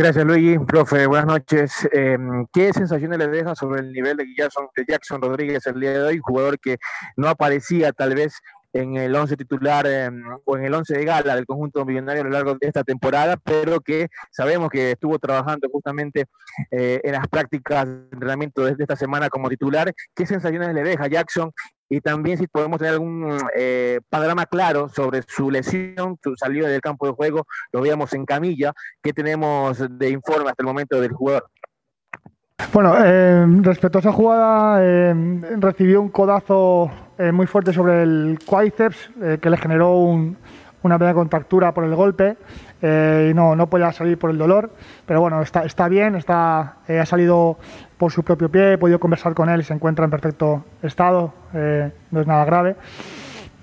Gracias, 0.00 0.24
Luigi. 0.24 0.58
Profe, 0.58 1.06
buenas 1.06 1.26
noches. 1.26 1.86
Em, 1.92 2.46
¿Qué 2.54 2.72
sensaciones 2.72 3.18
le 3.18 3.28
deja 3.28 3.54
sobre 3.54 3.82
el 3.82 3.92
nivel 3.92 4.16
de 4.16 4.24
Jackson, 4.34 4.66
Jackson 4.88 5.20
Rodríguez 5.20 5.66
el 5.66 5.78
día 5.78 5.92
de 5.92 6.02
hoy? 6.02 6.18
Jugador 6.22 6.58
que 6.58 6.78
no 7.18 7.28
aparecía 7.28 7.92
tal 7.92 8.14
vez 8.14 8.32
en 8.72 8.96
el 8.96 9.14
11 9.14 9.36
titular 9.36 9.86
em, 9.86 10.22
o 10.46 10.56
en 10.56 10.64
el 10.64 10.72
11 10.72 10.96
de 10.96 11.04
gala 11.04 11.36
del 11.36 11.44
conjunto 11.44 11.84
millonario 11.84 12.22
a 12.22 12.24
lo 12.24 12.30
largo 12.30 12.54
de 12.54 12.66
esta 12.66 12.82
temporada, 12.82 13.36
pero 13.36 13.80
que 13.80 14.08
sabemos 14.30 14.70
que 14.70 14.92
estuvo 14.92 15.18
trabajando 15.18 15.68
justamente 15.70 16.24
eh, 16.70 17.02
en 17.04 17.12
las 17.12 17.28
prácticas 17.28 17.86
de 17.86 18.08
entrenamiento 18.10 18.64
desde 18.64 18.84
esta 18.84 18.96
semana 18.96 19.28
como 19.28 19.50
titular. 19.50 19.92
¿Qué 20.14 20.24
sensaciones 20.24 20.72
le 20.72 20.82
deja 20.82 21.08
Jackson? 21.08 21.52
Y 21.90 22.00
también 22.00 22.38
si 22.38 22.46
podemos 22.46 22.78
tener 22.78 22.94
algún 22.94 23.36
eh, 23.54 24.00
panorama 24.08 24.46
claro 24.46 24.88
sobre 24.88 25.22
su 25.26 25.50
lesión, 25.50 26.16
su 26.22 26.36
salida 26.36 26.68
del 26.68 26.80
campo 26.80 27.06
de 27.06 27.12
juego, 27.12 27.46
lo 27.72 27.82
veíamos 27.82 28.14
en 28.14 28.24
camilla. 28.24 28.72
¿Qué 29.02 29.12
tenemos 29.12 29.84
de 29.98 30.08
informe 30.08 30.50
hasta 30.50 30.62
el 30.62 30.66
momento 30.66 31.00
del 31.00 31.12
jugador? 31.12 31.50
Bueno, 32.72 32.94
eh, 33.04 33.44
respecto 33.62 33.98
a 33.98 34.00
esa 34.00 34.12
jugada, 34.12 34.78
eh, 34.80 35.12
recibió 35.58 36.00
un 36.00 36.08
codazo 36.08 36.88
eh, 37.18 37.32
muy 37.32 37.46
fuerte 37.46 37.72
sobre 37.72 38.04
el 38.04 38.38
cuádriceps 38.46 39.10
que 39.40 39.50
le 39.50 39.56
generó 39.56 40.16
una 40.82 40.98
pequeña 40.98 41.14
contractura 41.14 41.72
por 41.72 41.84
el 41.84 41.94
golpe 41.94 42.36
y 42.82 43.34
no, 43.34 43.54
no 43.56 43.68
podía 43.68 43.92
salir 43.92 44.18
por 44.18 44.30
el 44.30 44.38
dolor. 44.38 44.70
Pero 45.06 45.20
bueno, 45.20 45.42
está, 45.42 45.64
está 45.64 45.88
bien, 45.88 46.14
está, 46.14 46.76
ha 46.88 47.06
salido 47.06 47.58
por 47.98 48.12
su 48.12 48.22
propio 48.22 48.48
pie, 48.48 48.74
he 48.74 48.78
podido 48.78 48.98
conversar 48.98 49.34
con 49.34 49.48
él 49.48 49.60
y 49.60 49.64
se 49.64 49.74
encuentra 49.74 50.04
en 50.04 50.10
perfecto 50.10 50.64
estado, 50.82 51.34
no 51.52 52.20
es 52.20 52.26
nada 52.26 52.44
grave. 52.44 52.76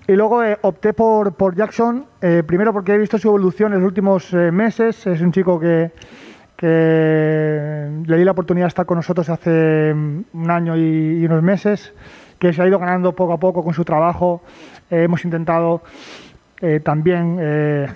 Y 0.07 0.13
luego 0.13 0.41
opté 0.61 0.93
por, 0.93 1.33
por 1.33 1.55
Jackson, 1.55 2.05
primero 2.45 2.71
porque 2.71 2.93
he 2.93 2.97
visto 2.97 3.17
su 3.17 3.27
evolución 3.27 3.73
en 3.73 3.79
los 3.79 3.87
últimos 3.87 4.33
meses, 4.33 5.07
es 5.07 5.21
un 5.21 5.31
chico 5.31 5.59
que 5.59 5.91
que 6.57 7.87
le 8.05 8.17
di 8.17 8.25
la 8.25 8.31
oportunidad 8.31 8.65
de 8.65 8.69
estar 8.69 8.85
con 8.85 8.97
nosotros 8.97 9.29
hace 9.29 9.93
mm, 9.93 10.23
un 10.33 10.51
año 10.51 10.75
y, 10.75 11.23
unos 11.25 11.43
meses, 11.43 11.93
que 12.39 12.51
se 12.51 12.61
ha 12.61 12.67
ido 12.67 12.79
ganando 12.79 13.15
poco 13.15 13.33
a 13.33 13.39
poco 13.39 13.63
con 13.63 13.73
su 13.73 13.85
trabajo. 13.85 14.41
Eh, 14.89 15.03
hemos 15.03 15.23
intentado 15.23 15.83
eh, 16.61 16.79
también 16.79 17.37
eh, 17.39 17.87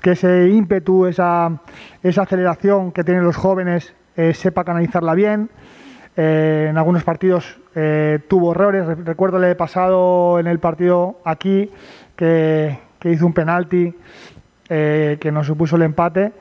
que 0.00 0.12
ese 0.12 0.48
ímpetu, 0.48 1.06
esa, 1.06 1.60
esa, 2.02 2.22
aceleración 2.22 2.92
que 2.92 3.04
tienen 3.04 3.24
los 3.24 3.36
jóvenes, 3.36 3.94
sepa 4.34 4.64
canalizarla 4.64 5.14
bien. 5.14 5.48
en 6.16 6.76
algunos 6.76 7.02
partidos 7.02 7.58
tuvo 8.28 8.50
errores. 8.52 8.86
Recuerdo 9.06 9.42
el 9.42 9.56
pasado 9.56 10.38
en 10.38 10.48
el 10.48 10.58
partido 10.58 11.20
aquí 11.24 11.70
que, 12.14 12.78
que 12.98 13.10
hizo 13.10 13.24
un 13.24 13.32
penalti 13.32 13.94
que 14.68 15.30
nos 15.32 15.46
supuso 15.46 15.76
el 15.76 15.82
empate 15.82 16.32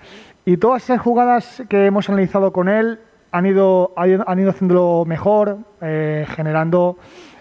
y 0.43 0.57
todas 0.57 0.83
esas 0.83 0.99
jugadas 0.99 1.63
que 1.69 1.85
hemos 1.85 2.09
analizado 2.09 2.51
con 2.51 2.67
él 2.67 2.99
han 3.31 3.45
ido, 3.45 3.93
han 3.95 4.39
ido 4.39 4.49
haciéndolo 4.49 5.05
mejor, 5.05 5.59
eh, 5.81 6.25
generando 6.29 6.97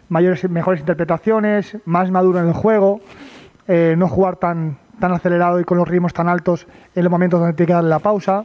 mayores, 0.09 0.49
mejores 0.51 0.81
interpretaciones, 0.81 1.79
más 1.87 2.11
maduro 2.11 2.41
en 2.41 2.49
el 2.49 2.53
juego, 2.53 3.01
eh, 3.71 3.95
no 3.97 4.09
jugar 4.09 4.37
tan, 4.37 4.77
tan 4.99 5.13
acelerado 5.13 5.61
y 5.61 5.65
con 5.65 5.79
los 5.79 5.89
ritmos 5.89 6.13
tan 6.13 6.29
altos 6.29 6.67
en 6.95 7.05
los 7.05 7.11
momentos 7.11 7.41
donde 7.41 7.55
tiene 7.55 7.69
que 7.69 7.73
darle 7.73 7.89
la 7.89 8.01
pausa, 8.01 8.45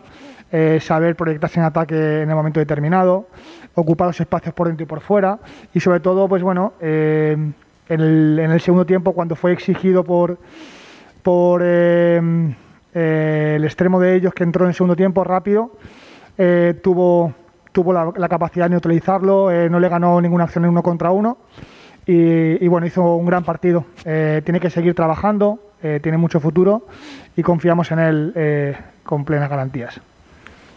eh, 0.52 0.80
saber 0.80 1.16
proyectarse 1.16 1.60
en 1.60 1.66
ataque 1.66 2.22
en 2.22 2.30
el 2.30 2.36
momento 2.36 2.60
determinado, 2.60 3.28
ocupar 3.74 4.08
los 4.08 4.22
espacios 4.22 4.54
por 4.54 4.68
dentro 4.68 4.84
y 4.84 4.88
por 4.88 5.02
fuera 5.02 5.40
y 5.74 5.80
sobre 5.80 6.00
todo, 6.00 6.30
pues 6.30 6.44
bueno, 6.44 6.74
en 6.80 7.56
el, 7.90 8.40
en, 8.40 8.52
el, 8.52 8.62
segundo 8.62 8.86
tiempo 8.86 9.14
cuando 9.14 9.36
fue 9.36 9.52
exigido 9.52 10.04
por... 10.04 10.38
por 11.24 11.62
eh, 12.98 13.56
el 13.58 13.66
extremo 13.66 14.00
de 14.00 14.16
ellos, 14.16 14.34
que 14.34 14.44
entró 14.44 14.64
en 14.64 14.70
el 14.70 14.74
segundo 14.74 14.96
tiempo 14.96 15.26
rápido, 15.26 15.72
eh, 16.38 16.80
tuvo, 16.82 17.34
tuvo 17.74 17.92
la, 17.92 18.30
capacidad 18.30 18.66
de 18.66 18.70
neutralizarlo, 18.70 19.52
eh, 19.52 19.70
no 19.70 19.82
le 19.82 19.90
ganó 19.90 20.22
ninguna 20.22 20.46
acción 20.46 20.64
en 20.64 20.72
uno 20.72 20.82
contra 20.82 21.12
uno. 21.12 21.38
Y, 22.08 22.68
bueno, 22.68 22.86
hizo 22.86 23.16
un 23.16 23.26
gran 23.26 23.44
partido. 23.44 23.86
tiene 24.04 24.60
que 24.60 24.70
seguir 24.70 24.94
trabajando, 24.94 25.60
tiene 25.82 26.18
mucho 26.18 26.40
futuro 26.40 26.88
y 27.36 27.42
confiamos 27.42 27.92
en 27.92 28.00
él 28.00 28.76
con 29.04 29.26
plenas 29.26 29.50
garantías. 29.50 30.00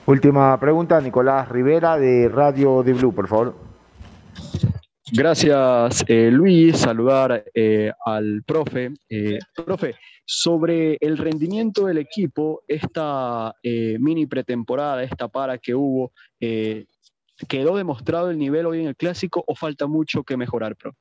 Última 0.06 0.58
pregunta, 0.58 1.00
Nicolás 1.00 1.48
Rivera 1.48 1.98
de 1.98 2.30
Radio 2.30 2.82
de 2.82 2.94
Blue, 2.94 3.14
por 3.14 3.28
favor. 3.28 3.54
Gracias, 5.12 6.04
Luis. 6.08 6.78
Saludar 6.78 7.44
al 8.06 8.42
profe. 8.46 8.92
profe, 9.54 9.94
sobre 10.30 10.98
el 11.00 11.16
rendimiento 11.16 11.86
del 11.86 11.96
equipo, 11.96 12.62
esta 12.68 13.54
eh, 13.62 13.96
mini 13.98 14.26
pretemporada, 14.26 15.02
esta 15.02 15.26
para 15.26 15.56
que 15.56 15.74
hubo, 15.74 16.12
eh, 16.38 16.84
¿quedó 17.48 17.78
demostrado 17.78 18.30
el 18.30 18.36
nivel 18.36 18.66
hoy 18.66 18.82
en 18.82 18.88
el 18.88 18.96
clásico 18.96 19.42
o 19.46 19.54
falta 19.54 19.86
mucho 19.86 20.24
que 20.24 20.36
mejorar, 20.36 20.76
Pro? 20.76 20.92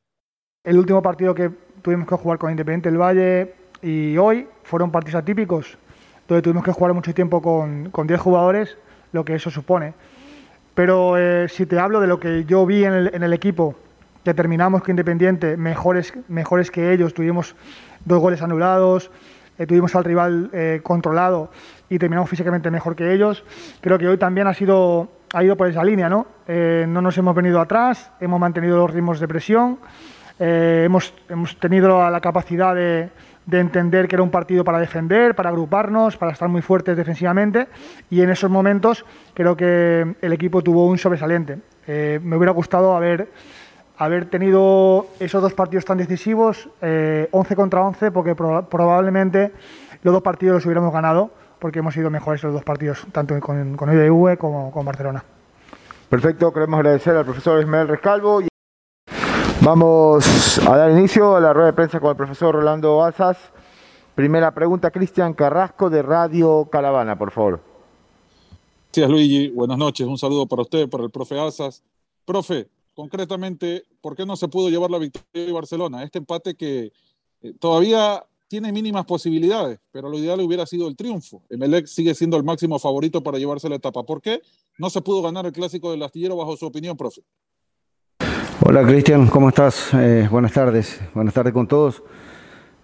El 0.68 0.78
último 0.78 1.02
partido 1.02 1.34
que 1.34 1.50
tuvimos 1.82 2.10
que 2.10 2.16
jugar 2.16 2.38
con 2.38 2.52
Independiente 2.52 2.90
del 2.90 3.00
Valle 3.00 3.54
y 3.82 4.18
hoy 4.18 4.50
fueron 4.64 4.92
partidos 4.92 5.22
atípicos, 5.22 5.78
donde 6.28 6.42
tuvimos 6.42 6.66
que 6.66 6.74
jugar 6.74 6.94
mucho 6.94 7.14
tiempo 7.14 7.42
con, 7.42 7.90
con 7.90 8.06
10 8.06 8.20
jugadores, 8.20 8.78
lo 9.14 9.24
que 9.24 9.36
eso 9.36 9.50
supone. 9.50 9.94
Pero 10.76 11.18
eh, 11.18 11.48
si 11.48 11.66
te 11.66 11.80
hablo 11.80 12.02
de 12.02 12.08
lo 12.08 12.20
que 12.20 12.44
yo 12.44 12.66
vi 12.66 12.84
en 12.84 12.92
el, 12.92 13.16
en 13.16 13.24
el 13.24 13.32
equipo, 13.32 13.76
que 14.26 14.34
terminamos 14.34 14.82
con 14.82 14.90
Independiente 14.90 15.56
mejores, 15.56 16.14
mejores 16.28 16.70
que 16.70 16.92
ellos, 16.92 17.14
tuvimos 17.14 17.56
dos 18.04 18.20
goles 18.20 18.42
anulados, 18.42 19.10
eh, 19.58 19.66
tuvimos 19.66 19.96
al 19.96 20.04
rival 20.04 20.50
eh, 20.52 20.82
controlado 20.84 21.50
y 21.90 21.98
terminamos 21.98 22.30
físicamente 22.30 22.70
mejor 22.70 22.98
que 22.98 23.14
ellos. 23.14 23.46
Creo 23.80 23.98
que 23.98 24.10
hoy 24.10 24.18
también 24.18 24.48
ha, 24.48 24.54
sido, 24.54 25.08
ha 25.34 25.46
ido 25.46 25.56
por 25.56 25.70
esa 25.70 25.86
línea, 25.86 26.10
¿no? 26.10 26.28
Eh, 26.46 26.86
no 26.90 27.02
nos 27.02 27.18
hemos 27.18 27.34
venido 27.34 27.62
atrás, 27.62 28.12
hemos 28.20 28.38
mantenido 28.38 28.78
los 28.78 28.92
ritmos 28.92 29.22
de 29.22 29.30
presión, 29.30 29.80
hemos, 30.40 31.14
hemos 31.30 31.58
tenido 31.58 32.10
la 32.10 32.22
capacidad 32.22 32.76
de, 32.76 33.10
de 33.46 33.60
entender 33.60 34.08
que 34.08 34.16
era 34.16 34.24
un 34.24 34.30
partido 34.30 34.64
para 34.64 34.80
defender, 34.80 35.36
para 35.36 35.50
agruparnos, 35.50 36.18
para 36.18 36.32
estar 36.32 36.50
muy 36.50 36.62
fuertes 36.62 36.96
defensivamente 36.96 37.68
y 38.10 38.22
en 38.22 38.30
esos 38.30 38.50
momentos 38.50 39.06
creo 39.34 39.56
que 39.56 40.16
el 40.22 40.34
equipo 40.34 40.62
tuvo 40.62 40.86
un 40.86 40.98
sobresaliente. 40.98 41.60
me 41.88 42.36
hubiera 42.36 42.52
gustado 42.52 42.96
haber 42.96 43.30
haber 43.98 44.26
tenido 44.26 45.08
esos 45.20 45.42
dos 45.42 45.54
partidos 45.54 45.86
tan 45.86 45.98
decisivos, 45.98 46.70
11 46.82 46.84
eh, 46.84 47.56
contra 47.56 47.82
11, 47.82 48.12
porque 48.12 48.36
probablemente 48.36 49.52
los 50.04 50.14
dos 50.14 50.22
partidos 50.22 50.56
los 50.56 50.66
hubiéramos 50.66 50.94
ganado, 50.94 51.32
porque 51.60 51.80
hemos 51.80 51.94
sido 51.94 52.10
mejores 52.10 52.44
los 52.44 52.54
dos 52.54 52.64
partidos, 52.64 53.06
tanto 53.12 53.40
con, 53.40 53.76
con 53.76 53.92
IDV 53.92 54.38
como 54.38 54.72
con 54.72 54.86
Barcelona. 54.86 55.24
Perfecto, 56.10 56.54
queremos 56.54 56.78
agradecer 56.78 57.16
al 57.16 57.26
profesor 57.26 57.60
Ismael 57.60 57.88
Rescalvo. 57.88 58.42
Vamos 59.68 60.60
a 60.60 60.78
dar 60.78 60.92
inicio 60.92 61.36
a 61.36 61.42
la 61.42 61.52
rueda 61.52 61.68
de 61.68 61.74
prensa 61.74 62.00
con 62.00 62.12
el 62.12 62.16
profesor 62.16 62.56
Rolando 62.56 63.04
Azas. 63.04 63.38
Primera 64.16 64.54
pregunta, 64.54 64.92
Cristian 64.92 65.34
Carrasco 65.34 65.90
de 65.90 66.02
Radio 66.04 66.70
Caravana, 66.72 67.18
por 67.18 67.32
favor. 67.32 67.62
Gracias, 68.86 69.10
Luigi. 69.10 69.50
Buenas 69.50 69.78
noches. 69.78 70.08
Un 70.08 70.18
saludo 70.18 70.46
para 70.46 70.62
usted, 70.62 70.88
para 70.88 71.04
el 71.04 71.12
profe 71.12 71.38
Azas. 71.38 71.84
Profe, 72.24 72.70
concretamente, 72.94 73.84
¿por 74.00 74.16
qué 74.16 74.26
no 74.26 74.38
se 74.38 74.48
pudo 74.48 74.70
llevar 74.70 74.90
la 74.90 75.00
victoria 75.00 75.46
de 75.46 75.52
Barcelona? 75.52 76.02
Este 76.02 76.20
empate 76.20 76.56
que 76.56 76.94
eh, 77.42 77.54
todavía 77.60 78.26
tiene 78.48 78.72
mínimas 78.72 79.04
posibilidades, 79.04 79.82
pero 79.92 80.08
lo 80.08 80.18
ideal 80.18 80.40
hubiera 80.40 80.66
sido 80.66 80.88
el 80.88 80.96
triunfo. 80.96 81.44
Emelec 81.50 81.88
sigue 81.88 82.16
siendo 82.16 82.38
el 82.38 82.46
máximo 82.46 82.80
favorito 82.80 83.22
para 83.22 83.38
llevarse 83.38 83.68
la 83.68 83.76
etapa. 83.76 84.04
¿Por 84.04 84.22
qué 84.22 84.42
no 84.78 84.90
se 84.90 85.02
pudo 85.02 85.22
ganar 85.22 85.46
el 85.46 85.52
clásico 85.52 85.92
del 85.92 86.04
astillero 86.04 86.38
bajo 86.38 86.56
su 86.56 86.66
opinión, 86.66 86.96
profe? 86.96 87.22
Hola 88.60 88.84
Cristian, 88.84 89.28
¿cómo 89.28 89.50
estás? 89.50 89.94
Eh, 89.94 90.28
buenas 90.32 90.52
tardes, 90.52 91.00
buenas 91.14 91.32
tardes 91.32 91.54
con 91.54 91.68
todos. 91.68 92.02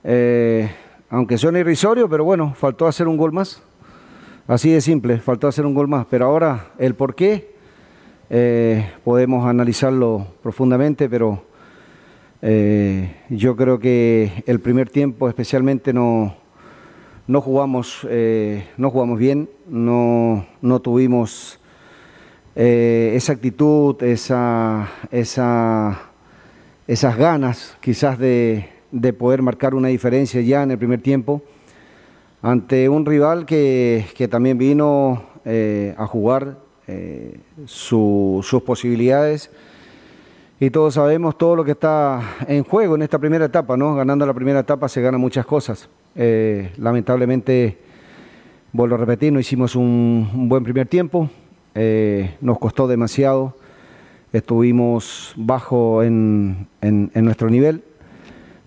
Eh, 0.03 0.69
aunque 1.09 1.35
suene 1.39 1.61
irrisorio, 1.61 2.07
pero 2.07 2.23
bueno, 2.23 2.53
faltó 2.55 2.85
hacer 2.85 3.07
un 3.07 3.17
gol 3.17 3.31
más. 3.31 3.63
Así 4.47 4.69
de 4.69 4.81
simple, 4.81 5.17
faltó 5.17 5.47
hacer 5.47 5.65
un 5.65 5.73
gol 5.73 5.87
más. 5.87 6.05
Pero 6.11 6.27
ahora, 6.27 6.67
el 6.77 6.93
por 6.93 7.15
qué, 7.15 7.55
eh, 8.29 8.87
podemos 9.03 9.47
analizarlo 9.47 10.27
profundamente, 10.43 11.09
pero 11.09 11.43
yo 13.29 13.55
creo 13.55 13.79
que 13.79 14.43
el 14.45 14.59
primer 14.59 14.89
tiempo 14.89 15.27
especialmente 15.27 15.91
no, 15.91 16.35
no, 17.25 17.41
jugamos, 17.41 18.07
no 18.77 18.89
jugamos 18.91 19.17
bien, 19.17 19.49
no, 19.67 20.45
no 20.61 20.81
tuvimos 20.81 21.59
esa 22.55 23.33
actitud, 23.33 24.01
esa, 24.03 24.89
esa, 25.11 25.99
esas 26.87 27.17
ganas 27.17 27.75
quizás 27.81 28.19
de, 28.19 28.69
de 28.91 29.13
poder 29.13 29.41
marcar 29.41 29.73
una 29.73 29.87
diferencia 29.87 30.41
ya 30.41 30.63
en 30.63 30.71
el 30.71 30.77
primer 30.77 31.01
tiempo 31.01 31.41
ante 32.41 32.89
un 32.89 33.05
rival 33.05 33.45
que, 33.45 34.05
que 34.15 34.27
también 34.27 34.57
vino 34.57 35.23
a 35.97 36.07
jugar 36.07 36.57
eh, 36.85 37.39
sus 37.65 38.61
posibilidades. 38.65 39.49
Y 40.59 40.69
todos 40.69 40.95
sabemos 40.95 41.37
todo 41.37 41.55
lo 41.55 41.63
que 41.63 41.71
está 41.71 42.21
en 42.47 42.63
juego 42.63 42.95
en 42.95 43.03
esta 43.03 43.19
primera 43.19 43.45
etapa, 43.45 43.77
¿no? 43.77 43.95
Ganando 43.95 44.25
la 44.25 44.33
primera 44.33 44.59
etapa 44.59 44.89
se 44.89 45.01
ganan 45.01 45.21
muchas 45.21 45.45
cosas. 45.45 45.89
Eh, 46.15 46.71
lamentablemente, 46.77 47.77
vuelvo 48.73 48.95
a 48.95 48.97
repetir, 48.97 49.31
no 49.31 49.39
hicimos 49.39 49.75
un, 49.75 50.29
buen 50.49 50.63
primer 50.63 50.87
tiempo, 50.87 51.29
eh, 51.75 52.35
nos 52.41 52.59
costó 52.59 52.87
demasiado, 52.87 53.55
estuvimos 54.31 55.33
bajo 55.35 56.03
en, 56.03 56.67
nuestro 56.81 57.49
nivel, 57.49 57.83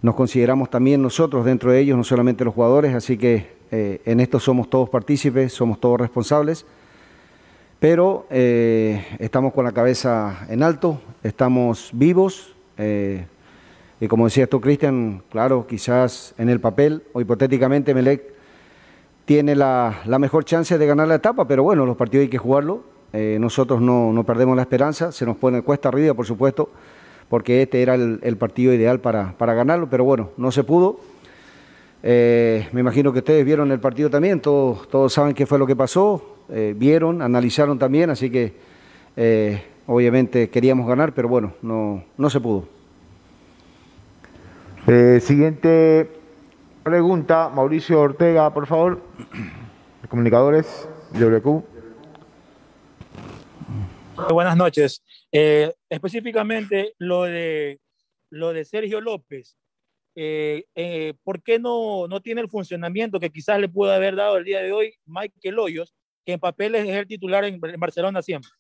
nos 0.03 0.15
consideramos 0.15 0.71
también 0.71 1.03
nosotros 1.03 1.45
dentro 1.45 1.73
de 1.73 1.81
ellos, 1.81 1.97
no 1.97 2.05
solamente 2.05 2.45
los 2.45 2.55
jugadores, 2.55 2.95
así 2.95 3.17
que 3.17 3.57
eh, 3.71 4.01
en 4.05 4.21
esto 4.21 4.41
somos 4.41 4.71
todos 4.71 4.89
partícipes, 4.89 5.53
somos 5.53 5.81
todos 5.81 6.01
responsables, 6.01 6.67
pero 7.79 8.27
eh, 8.31 9.05
estamos 9.19 9.53
con 9.53 9.65
la 9.65 9.73
cabeza 9.73 10.47
en 10.49 10.63
alto, 10.63 11.01
estamos 11.23 11.91
vivos, 11.93 12.55
y 13.99 14.09
como 14.09 14.27
decías 14.27 14.51
tú, 14.51 14.61
Cristian, 14.61 15.23
claro, 15.31 15.67
quizás 15.67 16.35
en 16.37 16.51
el 16.51 16.61
papel 16.61 17.05
o 17.15 17.23
hipotéticamente 17.23 17.95
Melec 17.95 18.37
tiene 19.27 19.57
la, 19.57 19.93
mejor 20.21 20.45
chance 20.45 20.79
de 20.79 20.87
ganar 20.87 21.09
la 21.09 21.17
etapa, 21.17 21.47
pero 21.47 21.63
bueno, 21.65 21.85
los 21.85 21.97
partidos 21.97 22.23
hay 22.23 22.29
que 22.29 22.39
jugarlo, 22.39 22.85
nosotros 23.13 23.81
no, 23.81 24.13
no, 24.13 24.25
perdemos 24.25 24.57
la 24.57 24.63
esperanza, 24.63 25.11
se 25.11 25.25
nos 25.25 25.37
pone 25.37 25.63
cuesta 25.63 25.89
arriba, 25.89 26.13
por 26.13 26.27
supuesto, 26.27 26.71
porque 27.29 27.63
este 27.63 27.83
era 27.83 27.95
el, 27.95 28.37
partido 28.37 28.73
ideal 28.75 29.01
para, 29.01 29.33
para 29.39 29.55
ganarlo, 29.55 29.89
pero 29.89 30.05
bueno, 30.05 30.31
no 30.37 30.53
se 30.53 30.65
pudo. 30.65 31.01
Eh, 32.03 32.69
me 32.73 32.81
imagino 32.81 33.13
que 33.13 33.19
ustedes 33.19 33.45
vieron 33.45 33.73
el 33.73 33.81
partido 33.81 34.09
también, 34.09 34.41
todos, 34.41 34.89
todos 34.89 35.13
saben 35.13 35.35
qué 35.35 35.45
fue 35.45 35.59
lo 35.59 35.67
que 35.67 35.75
pasó, 35.75 36.37
eh, 36.49 36.75
vieron, 36.77 37.21
analizaron 37.21 37.79
también, 37.79 38.11
así 38.11 38.31
que 38.31 38.55
eh, 39.17 39.63
obviamente 39.87 40.49
queríamos 40.49 40.87
ganar, 40.87 41.13
pero 41.15 41.29
bueno, 41.29 41.55
no, 41.63 42.05
no 42.17 42.31
se 42.31 42.41
pudo. 42.41 42.69
siguiente 45.21 46.09
pregunta, 46.85 47.51
Mauricio 47.53 48.01
Ortega, 48.01 48.55
por 48.55 48.67
favor. 48.67 49.01
Comunicadores, 50.09 50.89
WQ. 51.13 51.76
Buenas 54.31 54.57
noches. 54.57 55.03
específicamente 55.33 56.95
lo 56.99 57.23
de, 57.25 57.81
lo 58.31 58.53
de 58.53 58.65
Sergio 58.65 59.01
López. 59.01 59.57
Eh, 60.19 60.65
eh, 60.75 61.13
¿por 61.23 61.43
qué 61.43 61.59
no, 61.59 62.09
no 62.09 62.23
tiene 62.23 62.41
el 62.41 62.49
funcionamiento 62.49 63.21
que 63.21 63.29
quizás 63.29 63.61
le 63.61 63.69
pudo 63.69 63.93
haber 63.93 64.17
dado 64.17 64.39
el 64.39 64.45
día 64.45 64.63
de 64.63 64.73
hoy 64.73 64.95
Michael 65.05 65.59
Hoyos, 65.59 65.95
que 66.25 66.33
en 66.33 66.41
papeles 66.41 66.89
es 66.89 66.97
el 66.97 67.07
titular 67.07 67.45
en, 67.45 67.61
Barcelona 67.61 68.23
siempre? 68.23 68.51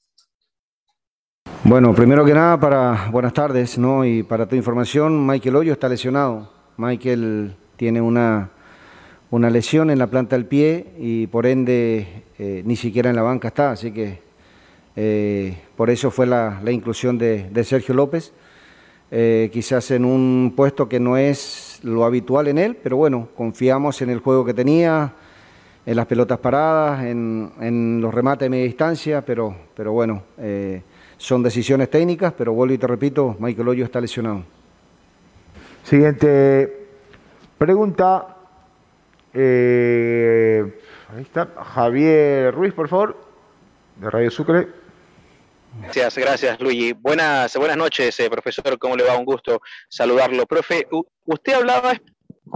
Bueno, 1.64 1.94
primero 1.94 2.26
que 2.26 2.34
nada, 2.34 2.60
para 2.60 3.08
buenas 3.10 3.32
tardes, 3.32 3.78
¿no? 3.78 4.04
Y 4.04 4.22
para 4.22 4.46
tu 4.46 4.54
información, 4.54 5.26
Michael 5.26 5.56
Hoyos 5.56 5.72
está 5.72 5.88
lesionado. 5.88 6.52
Michael 6.76 7.56
tiene 7.76 8.02
una, 8.02 8.50
una 9.30 9.48
lesión 9.48 9.90
en 9.90 9.98
la 9.98 10.08
planta 10.08 10.36
del 10.36 10.44
pie 10.44 10.92
y 10.98 11.26
por 11.26 11.46
ende 11.46 12.24
eh, 12.38 12.62
ni 12.66 12.76
siquiera 12.76 13.08
en 13.08 13.16
la 13.16 13.22
banca 13.22 13.48
está, 13.48 13.70
así 13.70 13.92
que 13.92 14.25
por 15.76 15.90
eso 15.90 16.10
fue 16.10 16.26
la, 16.26 16.60
la 16.64 16.70
inclusión 16.72 17.18
de, 17.18 17.64
Sergio 17.64 17.94
López. 17.94 18.32
Eh, 19.10 19.50
quizás 19.52 19.92
en 19.92 20.04
un 20.04 20.54
puesto 20.56 20.88
que 20.88 20.98
no 20.98 21.16
es 21.16 21.78
lo 21.84 22.04
habitual 22.04 22.48
en 22.48 22.58
él, 22.58 22.76
pero 22.82 22.96
bueno, 22.96 23.28
confiamos 23.36 24.02
en 24.02 24.10
el 24.10 24.18
juego 24.18 24.44
que 24.44 24.52
tenía, 24.52 25.12
en 25.84 25.96
las 25.96 26.06
pelotas 26.06 26.38
paradas, 26.38 27.04
en, 27.04 28.00
los 28.00 28.12
remates 28.12 28.46
de 28.46 28.50
media 28.50 28.64
distancia, 28.64 29.24
pero, 29.24 29.54
pero 29.76 29.92
bueno, 29.92 30.24
eh, 30.38 30.82
son 31.18 31.42
decisiones 31.42 31.88
técnicas, 31.88 32.32
pero 32.36 32.52
vuelvo 32.52 32.74
y 32.74 32.78
te 32.78 32.86
repito, 32.86 33.36
Michael 33.38 33.68
Hoyo 33.68 33.84
está 33.84 34.00
lesionado. 34.00 34.42
Siguiente 35.84 36.88
pregunta. 37.58 38.36
Eh, 39.32 40.80
ahí 41.14 41.22
está, 41.22 41.46
Javier 41.74 42.52
Ruiz, 42.52 42.72
por 42.72 42.88
favor, 42.88 43.16
de 44.00 44.10
Radio 44.10 44.30
Sucre. 44.32 44.85
Gracias, 45.80 46.18
gracias 46.18 46.60
Luigi. 46.60 46.92
Buenas, 46.92 47.56
buenas 47.56 47.76
noches, 47.76 48.18
eh, 48.20 48.30
profesor. 48.30 48.78
¿Cómo 48.78 48.96
le 48.96 49.04
va? 49.04 49.16
Un 49.16 49.24
gusto 49.24 49.60
saludarlo. 49.88 50.46
Profe, 50.46 50.86
usted 51.24 51.52
hablaba, 51.52 51.94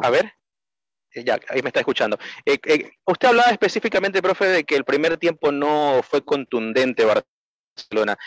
a 0.03 0.11
ver, 0.11 0.33
eh, 1.15 1.25
ya, 1.25 1.39
ahí 1.49 1.63
me 1.63 1.69
está 1.69 1.81
escuchando. 1.81 2.19
Eh, 2.45 2.91
usted 3.07 3.29
hablaba 3.29 3.51
específicamente, 3.51 4.23
profe, 4.23 4.47
de 4.47 4.65
que 4.65 4.77
el 4.77 4.85
primer 4.85 5.17
tiempo 5.17 5.53
no 5.53 6.01
fue 6.03 6.25
contundente 6.25 7.05
Barcelona. 7.05 8.19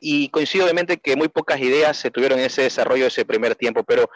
y 0.00 0.28
coincido 0.28 0.64
obviamente 0.64 0.98
que 0.98 1.16
muy 1.16 1.28
pocas 1.28 1.60
ideas 1.60 1.96
se 1.96 2.10
tuvieron 2.10 2.38
en 2.38 2.46
ese 2.46 2.62
desarrollo 2.62 3.02
de 3.02 3.08
ese 3.08 3.24
primer 3.24 3.56
tiempo, 3.56 3.82
pero 3.84 4.10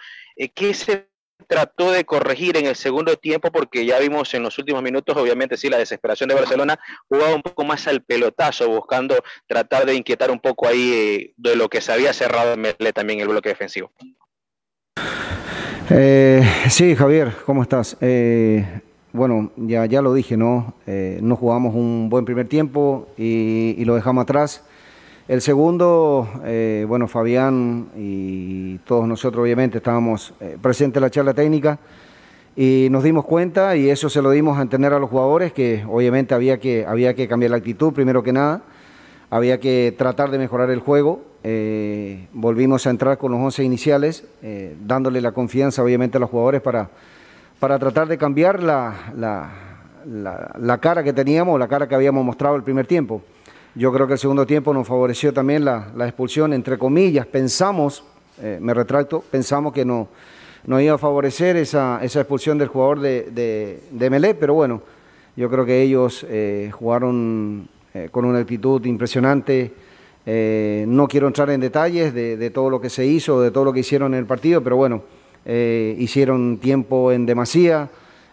¿qué 0.55 0.75
se 0.75 1.11
trató 1.47 1.91
de 1.93 2.05
corregir 2.05 2.57
en 2.57 2.67
el 2.67 2.77
segundo 2.77 3.17
tiempo 3.17 3.51
porque 3.51 3.85
ya 3.85 3.99
vimos 3.99 4.33
en 4.35 4.43
los 4.43 4.59
últimos 4.59 4.83
minutos, 4.83 5.17
obviamente 5.17 5.57
sí, 5.57 5.69
la 5.69 5.79
desesperación 5.79 6.29
de 6.29 6.35
Barcelona 6.35 6.79
jugaba 7.09 7.35
un 7.35 7.43
poco 7.43 7.65
más 7.65 7.87
al 7.87 8.03
pelotazo, 8.03 8.69
buscando 8.69 9.17
tratar 9.47 9.87
de 9.87 9.95
inquietar 9.95 10.31
un 10.31 10.41
poco 10.41 10.69
ahí 10.69 10.93
eh, 10.93 11.35
de 11.37 11.57
lo 11.57 11.69
que 11.69 11.81
se 11.81 11.93
había 11.93 12.13
cerrado 12.13 12.55
en 12.55 12.61
Melé 12.61 12.93
también 12.93 13.21
el 13.21 13.29
bloque 13.29 13.49
defensivo. 13.49 13.91
Eh, 15.91 16.43
sí, 16.69 16.95
Javier, 16.95 17.33
¿cómo 17.45 17.63
estás? 17.63 17.97
Eh, 18.01 18.65
bueno, 19.13 19.51
ya, 19.57 19.87
ya 19.87 20.03
lo 20.03 20.15
dije, 20.15 20.37
¿no? 20.37 20.75
no 20.87 21.35
jugamos 21.35 21.75
un 21.75 22.09
buen 22.09 22.25
primer 22.25 22.47
tiempo 22.47 23.09
y 23.17 23.85
lo 23.85 23.97
dejamos 23.97 24.23
atrás. 24.23 24.65
El 25.29 25.41
segundo, 25.43 26.29
eh, 26.45 26.85
bueno, 26.89 27.07
Fabián 27.07 27.89
y 27.97 28.79
todos 28.79 29.07
nosotros 29.07 29.43
obviamente 29.43 29.79
estábamos 29.79 30.35
eh, 30.41 30.57
presentes 30.61 30.97
en 30.97 31.03
la 31.03 31.11
charla 31.11 31.35
técnica 31.35 31.79
y 32.57 32.89
nos 32.91 33.05
dimos 33.05 33.25
cuenta 33.27 33.77
y 33.77 33.91
eso 33.91 34.11
se 34.11 34.23
lo 34.23 34.31
dimos 34.31 34.59
a 34.59 34.63
entender 34.63 34.93
a 34.93 34.99
los 34.99 35.09
jugadores 35.09 35.53
que 35.53 35.85
obviamente 35.89 36.35
había 36.35 36.59
que, 36.59 36.85
había 36.85 37.15
que 37.15 37.29
cambiar 37.29 37.53
la 37.53 37.59
actitud 37.59 37.93
primero 37.93 38.25
que 38.25 38.33
nada, 38.33 38.63
había 39.31 39.61
que 39.61 39.95
tratar 39.97 40.31
de 40.31 40.39
mejorar 40.39 40.71
el 40.71 40.81
juego. 40.81 41.23
Eh, 41.45 42.27
volvimos 42.33 42.87
a 42.87 42.91
entrar 42.91 43.17
con 43.17 43.31
los 43.31 43.41
11 43.41 43.63
iniciales, 43.63 44.25
dándole 44.85 45.21
la 45.21 45.33
confianza 45.33 45.83
obviamente 45.83 46.17
a 46.17 46.21
los 46.21 46.29
jugadores 46.29 46.61
para, 46.61 46.91
para 47.61 47.79
tratar 47.79 48.09
de 48.09 48.19
cambiar 48.19 48.63
la, 48.63 49.13
la, 49.17 50.53
la 50.59 50.79
cara 50.79 51.05
que 51.05 51.13
teníamos, 51.13 51.59
la 51.59 51.69
cara 51.69 51.87
que 51.87 51.95
habíamos 51.95 52.25
mostrado 52.25 52.57
el 52.57 52.65
primer 52.65 52.87
tiempo. 52.87 53.23
Yo 53.77 53.93
creo 53.93 54.09
que 54.09 54.15
el 54.15 54.19
segundo 54.19 54.47
tiempo 54.47 54.75
nos 54.75 54.89
favoreció 54.89 55.33
también 55.33 55.65
la, 55.65 55.93
expulsión, 56.01 56.53
entre 56.53 56.77
comillas. 56.77 57.25
Pensamos, 57.27 58.03
eh, 58.43 58.59
me 58.61 58.75
retracto, 58.75 59.23
pensamos 59.31 59.73
que 59.73 59.85
no, 59.85 60.09
no 60.67 60.81
iba 60.81 60.97
a 60.97 60.99
favorecer 60.99 61.57
esa, 61.57 62.01
esa 62.03 62.21
expulsión 62.21 62.59
del 62.59 62.67
jugador 62.67 62.99
de, 62.99 63.81
de, 63.93 64.11
Melé, 64.11 64.35
pero 64.35 64.55
bueno, 64.55 64.83
yo 65.37 65.49
creo 65.49 65.65
que 65.65 65.83
ellos 65.83 66.27
eh, 66.29 66.71
jugaron 66.73 67.69
eh, 67.95 68.09
con 68.11 68.25
una 68.25 68.41
actitud 68.41 68.85
impresionante. 68.87 69.73
no 70.27 71.07
quiero 71.07 71.29
entrar 71.29 71.51
en 71.51 71.61
detalles 71.61 72.13
de, 72.13 72.37
de, 72.37 72.51
todo 72.51 72.71
lo 72.71 72.81
que 72.81 72.91
se 72.91 73.07
hizo, 73.07 73.41
de 73.41 73.53
todo 73.53 73.65
lo 73.65 73.73
que 73.73 73.81
hicieron 73.81 74.15
en 74.15 74.19
el 74.19 74.27
partido, 74.27 74.63
pero 74.65 74.77
bueno, 74.77 75.05
hicieron 75.47 76.59
tiempo 76.59 77.13
en 77.13 77.25
demasía. 77.25 77.89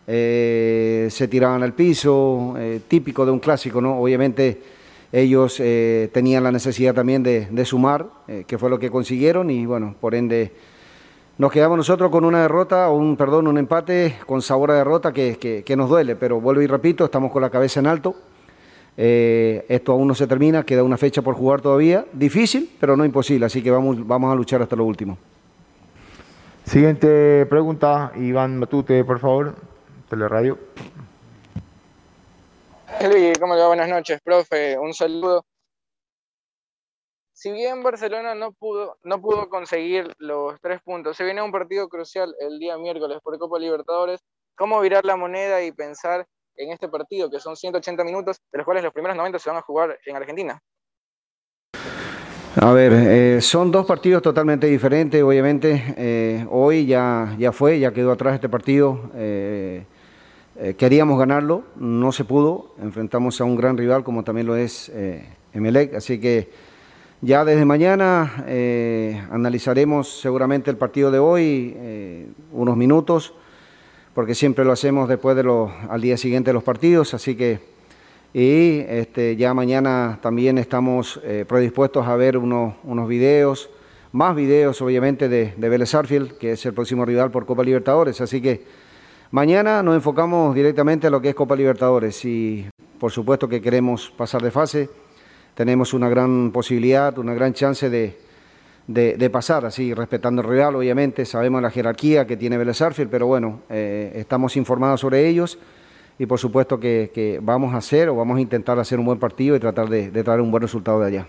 se 0.07 1.27
tiraban 1.29 1.61
al 1.61 1.73
piso, 1.73 2.55
típico 2.87 3.23
de 3.23 3.31
un 3.31 3.39
clásico, 3.39 3.79
¿no? 3.81 3.99
Obviamente 3.99 4.76
ellos 5.11 5.59
eh, 5.59 6.09
tenían 6.13 6.43
la 6.43 6.51
necesidad 6.51 6.93
también 6.93 7.23
de, 7.23 7.65
sumar, 7.65 8.07
eh, 8.27 8.43
que 8.47 8.57
fue 8.57 8.69
lo 8.69 8.79
que 8.79 8.89
consiguieron, 8.89 9.49
y 9.49 9.65
bueno, 9.65 9.95
por 9.99 10.15
ende 10.15 10.51
nos 11.37 11.51
quedamos 11.51 11.77
nosotros 11.77 12.09
con 12.09 12.25
una 12.25 12.41
derrota, 12.41 12.89
un 12.89 13.15
perdón, 13.15 13.47
un 13.47 13.57
empate 13.57 14.17
con 14.25 14.41
sabor 14.41 14.71
a 14.71 14.75
derrota 14.75 15.13
que, 15.13 15.73
nos 15.77 15.89
duele, 15.89 16.15
pero 16.15 16.41
vuelvo 16.41 16.61
y 16.61 16.67
repito, 16.67 17.05
estamos 17.05 17.31
con 17.31 17.41
la 17.41 17.49
cabeza 17.49 17.79
en 17.79 17.87
alto. 17.87 18.15
Eh, 18.99 19.63
esto 19.69 19.91
aún 19.91 20.07
no 20.07 20.15
se 20.15 20.25
termina, 20.25 20.63
queda 20.63 20.81
una 20.81 20.97
fecha 20.97 21.21
por 21.21 21.35
jugar 21.35 21.61
todavía, 21.61 22.05
difícil, 22.11 22.71
pero 22.79 22.97
no 22.97 23.05
imposible, 23.05 23.45
así 23.45 23.61
que 23.61 23.69
vamos, 23.69 24.05
vamos 24.07 24.33
a 24.33 24.35
luchar 24.35 24.63
hasta 24.63 24.75
lo 24.75 24.85
último. 24.85 25.19
Siguiente 26.65 27.45
pregunta, 27.45 28.11
Iván 28.15 28.57
Matute, 28.57 29.03
por 29.05 29.19
favor, 29.19 29.53
Teleradio. 30.09 30.57
Luis, 33.05 33.37
¿cómo 33.39 33.53
le 33.53 33.61
va? 33.61 33.67
Buenas 33.67 33.89
noches, 33.89 34.19
profe. 34.23 34.77
Un 34.77 34.93
saludo. 34.93 35.45
Si 37.31 37.51
bien 37.51 37.83
Barcelona 37.83 38.33
no 38.33 38.51
pudo, 38.53 38.97
no 39.03 39.21
pudo 39.21 39.49
conseguir 39.49 40.11
los 40.17 40.59
tres 40.61 40.81
puntos, 40.81 41.15
se 41.15 41.23
viene 41.23 41.43
un 41.43 41.51
partido 41.51 41.87
crucial 41.89 42.33
el 42.39 42.57
día 42.57 42.75
miércoles 42.77 43.19
por 43.23 43.37
Copa 43.37 43.59
Libertadores. 43.59 44.19
¿Cómo 44.55 44.81
virar 44.81 45.05
la 45.05 45.15
moneda 45.15 45.61
y 45.61 45.71
pensar 45.71 46.25
en 46.55 46.71
este 46.71 46.87
partido, 46.87 47.29
que 47.29 47.39
son 47.39 47.55
180 47.55 48.03
minutos, 48.03 48.37
de 48.51 48.57
los 48.57 48.65
cuales 48.65 48.83
los 48.83 48.91
primeros 48.93 49.15
90 49.15 49.37
se 49.37 49.49
van 49.51 49.59
a 49.59 49.61
jugar 49.61 49.99
en 50.03 50.15
Argentina? 50.15 50.59
A 52.59 52.71
ver, 52.71 52.91
eh, 52.93 53.41
son 53.41 53.71
dos 53.71 53.85
partidos 53.85 54.23
totalmente 54.23 54.65
diferentes, 54.65 55.21
obviamente. 55.21 55.93
Eh, 55.95 56.47
hoy 56.49 56.87
ya, 56.87 57.35
ya 57.37 57.51
fue, 57.51 57.79
ya 57.79 57.93
quedó 57.93 58.11
atrás 58.11 58.33
este 58.33 58.49
partido. 58.49 59.11
Eh, 59.13 59.85
eh, 60.59 60.73
queríamos 60.73 61.19
ganarlo, 61.19 61.65
no 61.75 62.11
se 62.11 62.25
pudo, 62.25 62.73
enfrentamos 62.81 63.39
a 63.39 63.43
un 63.43 63.55
gran 63.55 63.77
rival 63.77 64.03
como 64.03 64.23
también 64.23 64.47
lo 64.47 64.55
es 64.55 64.89
eh, 64.89 65.23
Emelec, 65.53 65.93
así 65.93 66.19
que 66.19 66.49
ya 67.21 67.45
desde 67.45 67.63
mañana 67.63 68.43
eh, 68.47 69.21
analizaremos 69.29 70.19
seguramente 70.19 70.71
el 70.71 70.77
partido 70.77 71.11
de 71.11 71.19
hoy, 71.19 71.77
unos 72.51 72.75
minutos, 72.75 73.35
porque 74.15 74.33
siempre 74.33 74.65
lo 74.65 74.71
hacemos 74.71 75.07
después 75.07 75.35
de 75.35 75.43
los, 75.43 75.69
al 75.89 76.01
día 76.01 76.17
siguiente 76.17 76.49
de 76.49 76.55
los 76.55 76.63
partidos, 76.63 77.13
así 77.13 77.35
que 77.35 77.59
y 78.33 78.79
este, 78.79 79.35
ya 79.35 79.53
mañana 79.53 80.17
también 80.23 80.57
estamos 80.57 81.21
predispuestos 81.47 82.07
a 82.07 82.15
ver 82.15 82.35
unos, 82.35 82.73
unos 82.83 83.07
videos, 83.07 83.69
más 84.11 84.35
videos, 84.35 84.81
obviamente, 84.81 85.29
de, 85.29 85.53
de 85.55 85.69
Vélez 85.69 85.93
Arfield, 85.93 86.37
que 86.39 86.53
es 86.53 86.65
el 86.65 86.73
próximo 86.73 87.05
rival 87.05 87.29
por 87.29 87.45
Copa 87.45 87.63
Libertadores. 87.63 88.21
Así 88.21 88.41
que 88.41 88.86
mañana 89.31 89.83
nos 89.83 89.95
enfocamos 89.95 90.55
directamente 90.55 91.07
a 91.07 91.09
lo 91.09 91.21
que 91.21 91.29
es 91.29 91.35
Copa 91.35 91.55
Libertadores 91.55 92.23
y 92.25 92.67
por 92.99 93.11
supuesto 93.11 93.47
que 93.47 93.61
queremos 93.61 94.09
pasar 94.15 94.41
de 94.41 94.51
fase. 94.51 94.89
Tenemos 95.55 95.93
una 95.93 96.09
gran 96.09 96.51
posibilidad, 96.51 97.17
una 97.17 97.33
gran 97.33 97.53
chance 97.53 97.89
de, 97.89 98.17
de, 98.87 99.29
pasar, 99.29 99.65
así 99.65 99.93
respetando 99.93 100.41
el 100.41 100.47
rival, 100.47 100.75
obviamente. 100.75 101.25
Sabemos 101.25 101.61
la 101.61 101.69
jerarquía 101.69 102.27
que 102.27 102.37
tiene 102.37 102.57
Vélez 102.57 102.81
Arfield, 102.81 103.09
pero 103.09 103.27
bueno, 103.27 103.61
eh, 103.69 104.13
estamos 104.15 104.55
informados 104.55 105.01
sobre 105.01 105.27
ellos 105.27 105.57
y 106.19 106.25
por 106.25 106.39
supuesto 106.39 106.79
que, 106.79 107.39
vamos 107.41 107.73
a 107.73 107.77
hacer 107.77 108.09
o 108.09 108.15
vamos 108.15 108.37
a 108.37 108.41
intentar 108.41 108.79
hacer 108.79 108.99
un 108.99 109.05
buen 109.05 109.19
partido 109.19 109.55
y 109.55 109.59
tratar 109.59 109.89
de, 109.89 110.11
de 110.11 110.23
traer 110.23 110.41
un 110.41 110.51
buen 110.51 110.61
resultado 110.61 110.99
de 110.99 111.07
allá. 111.07 111.27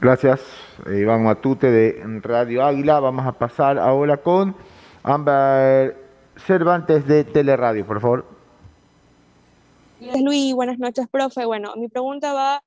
Gracias, 0.00 0.40
Iván 0.86 1.24
Matute 1.24 1.70
de 1.70 2.20
Radio 2.22 2.64
Águila. 2.64 3.00
Vamos 3.00 3.26
a 3.26 3.32
pasar 3.32 3.78
ahora 3.78 4.16
con 4.16 4.54
Amber 5.02 5.99
Cervantes 6.46 7.06
de 7.06 7.24
Teleradio, 7.24 7.86
por 7.86 8.00
favor. 8.00 8.26
Luis, 10.00 10.54
buenas 10.54 10.78
noches, 10.78 11.06
profe. 11.10 11.44
Bueno, 11.44 11.74
mi 11.76 11.88
pregunta 11.88 12.32
va 12.32 12.62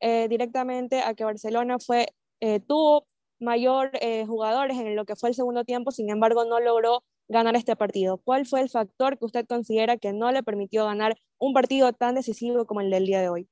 eh, 0.00 0.28
directamente 0.28 1.02
a 1.02 1.14
que 1.14 1.24
Barcelona 1.24 1.78
fue, 1.78 2.08
eh, 2.40 2.60
tuvo 2.60 3.04
mayor 3.40 3.90
eh, 4.00 4.24
jugadores 4.26 4.78
en 4.78 4.96
lo 4.96 5.04
que 5.04 5.16
fue 5.16 5.28
el 5.28 5.34
segundo 5.34 5.64
tiempo, 5.64 5.90
sin 5.90 6.10
embargo 6.10 6.44
no 6.44 6.60
logró 6.60 7.02
ganar 7.28 7.56
este 7.56 7.76
partido. 7.76 8.18
¿Cuál 8.18 8.46
fue 8.46 8.60
el 8.60 8.70
factor 8.70 9.18
que 9.18 9.26
usted 9.26 9.46
considera 9.46 9.98
que 9.98 10.12
no 10.12 10.32
le 10.32 10.42
permitió 10.42 10.86
ganar 10.86 11.16
un 11.38 11.52
partido 11.52 11.92
tan 11.92 12.14
decisivo 12.14 12.64
como 12.66 12.80
el 12.80 12.90
del 12.90 13.06
día 13.06 13.20
de 13.20 13.28
hoy? 13.28 13.48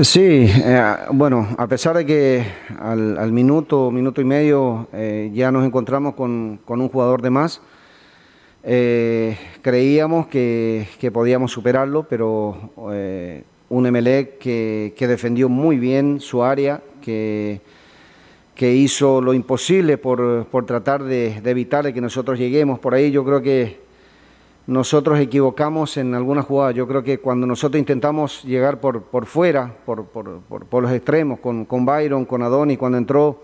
Sí, 0.00 0.46
eh, 0.48 0.96
bueno, 1.12 1.46
a 1.58 1.66
pesar 1.66 1.94
de 1.96 2.06
que 2.06 2.46
al, 2.78 3.30
minuto, 3.30 3.90
minuto 3.90 4.22
y 4.22 4.24
medio 4.24 4.88
eh, 4.94 5.30
ya 5.34 5.52
nos 5.52 5.66
encontramos 5.66 6.14
con, 6.14 6.60
un 6.66 6.88
jugador 6.88 7.20
de 7.20 7.28
más, 7.28 7.60
eh, 8.64 9.36
creíamos 9.60 10.26
que, 10.26 10.86
podíamos 11.12 11.52
superarlo, 11.52 12.04
pero 12.08 12.72
un 13.68 13.86
Emelec 13.86 14.38
que, 14.38 15.06
defendió 15.06 15.48
muy 15.48 15.78
bien 15.78 16.20
su 16.20 16.42
área, 16.42 16.82
que, 17.00 17.60
que 18.54 18.74
hizo 18.74 19.20
lo 19.20 19.34
imposible 19.34 19.98
por, 19.98 20.46
tratar 20.66 21.02
de, 21.02 21.40
de 21.40 21.50
evitar 21.50 21.92
que 21.92 22.00
nosotros 22.00 22.38
lleguemos 22.38 22.78
por 22.78 22.94
ahí. 22.94 23.10
Yo 23.10 23.24
creo 23.24 23.40
que 23.42 23.80
nosotros 24.66 25.18
equivocamos 25.18 25.96
en 25.96 26.14
alguna 26.14 26.42
jugada. 26.42 26.72
Yo 26.72 26.86
creo 26.86 27.02
que 27.02 27.18
cuando 27.18 27.46
nosotros 27.46 27.78
intentamos 27.78 28.44
llegar 28.44 28.80
por, 28.80 29.02
por 29.02 29.26
fuera, 29.26 29.74
por, 29.84 30.04
por, 30.06 30.40
por 30.40 30.82
los 30.82 30.92
extremos, 30.92 31.40
con, 31.40 31.64
con, 31.64 31.84
Byron, 31.84 32.24
con 32.24 32.42
Adonis, 32.42 32.78
cuando 32.78 32.98
entró 32.98 33.42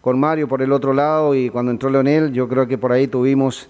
con 0.00 0.18
Mario 0.18 0.48
por 0.48 0.62
el 0.62 0.72
otro 0.72 0.92
lado 0.92 1.34
y 1.34 1.50
cuando 1.50 1.70
entró 1.70 1.90
Leonel, 1.90 2.32
yo 2.32 2.48
creo 2.48 2.66
que 2.66 2.78
por 2.78 2.92
ahí 2.92 3.06
tuvimos 3.06 3.68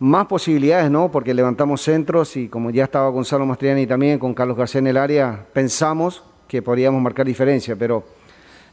más 0.00 0.26
posibilidades, 0.26 0.90
¿no? 0.90 1.10
Porque 1.10 1.32
levantamos 1.32 1.82
centros 1.82 2.36
y 2.36 2.48
como 2.48 2.70
ya 2.70 2.84
estaba 2.84 3.08
Gonzalo 3.10 3.46
Mastriani 3.46 3.86
también, 3.86 4.18
con 4.18 4.34
Carlos 4.34 4.56
García 4.56 4.80
en 4.80 4.88
el 4.88 4.96
área, 4.96 5.46
pensamos 5.52 6.24
que 6.48 6.62
podríamos 6.62 7.00
marcar 7.00 7.26
diferencia, 7.26 7.76
pero 7.76 8.02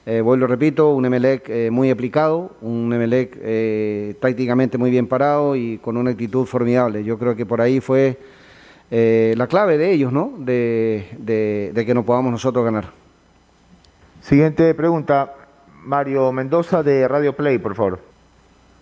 eh, 0.06 0.24
lo 0.26 0.48
repito, 0.48 0.94
un 0.94 1.06
Emelec 1.06 1.50
eh, 1.50 1.70
muy 1.70 1.92
aplicado, 1.92 2.52
un 2.62 2.94
Emelec 2.94 3.38
eh, 3.42 4.16
tácticamente 4.22 4.78
muy 4.78 4.90
bien 4.90 5.06
parado 5.06 5.56
y 5.58 5.80
con 5.80 5.98
una 5.98 6.12
actitud 6.12 6.46
formidable. 6.46 7.04
Yo 7.04 7.20
creo 7.20 7.36
que 7.36 7.46
por 7.46 7.60
ahí 7.60 7.82
fue 7.82 8.18
eh, 8.90 9.34
la 9.36 9.48
clave 9.48 9.78
de 9.78 9.92
ellos, 9.92 10.14
¿no? 10.14 10.32
De, 10.38 11.10
de, 11.20 11.86
que 11.86 11.94
no 11.94 12.04
podamos 12.06 12.32
nosotros 12.32 12.64
ganar. 12.64 12.92
Siguiente 14.22 14.74
pregunta, 14.74 15.36
Mario 15.84 16.32
Mendoza 16.32 16.84
de 16.84 17.06
Radio 17.06 17.36
Play, 17.36 17.58
por 17.58 17.76
favor. 17.76 18.17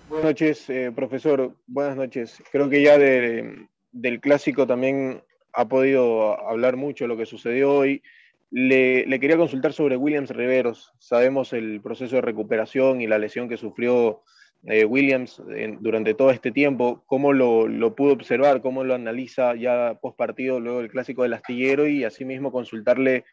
Buenas 0.07 0.25
noches, 0.25 0.67
profesor. 0.95 1.55
Buenas 1.65 1.95
noches. 1.95 2.43
Creo 2.51 2.69
que 2.69 2.83
ya 2.83 2.97
del 2.97 4.19
clásico 4.21 4.67
también 4.67 5.23
ha 5.51 5.67
podido 5.67 6.39
hablar 6.47 6.75
mucho 6.75 7.07
lo 7.07 7.17
que 7.17 7.25
sucedió 7.25 7.73
hoy. 7.73 8.03
Le, 8.51 9.19
quería 9.19 9.37
consultar 9.37 9.73
sobre 9.73 9.97
Williams 9.97 10.29
Riveros. 10.29 10.93
Sabemos 10.99 11.53
el 11.53 11.81
proceso 11.81 12.17
de 12.17 12.21
recuperación 12.21 13.01
y 13.01 13.07
la 13.07 13.17
lesión 13.17 13.49
que 13.49 13.57
sufrió 13.57 14.21
eh, 14.65 14.85
Williams 14.85 15.41
durante 15.79 16.13
todo 16.13 16.29
este 16.29 16.51
tiempo. 16.51 17.03
¿Cómo 17.07 17.33
lo, 17.33 17.95
pudo 17.95 18.13
observar? 18.13 18.61
¿Cómo 18.61 18.83
lo 18.83 18.93
analiza 18.93 19.55
ya 19.55 19.97
post 20.01 20.17
partido, 20.17 20.59
luego 20.59 20.79
del 20.79 20.91
clásico 20.91 21.23
del 21.23 21.33
astillero? 21.33 21.87
Y 21.87 22.03
asimismo 22.03 22.51
consultarle, 22.51 23.25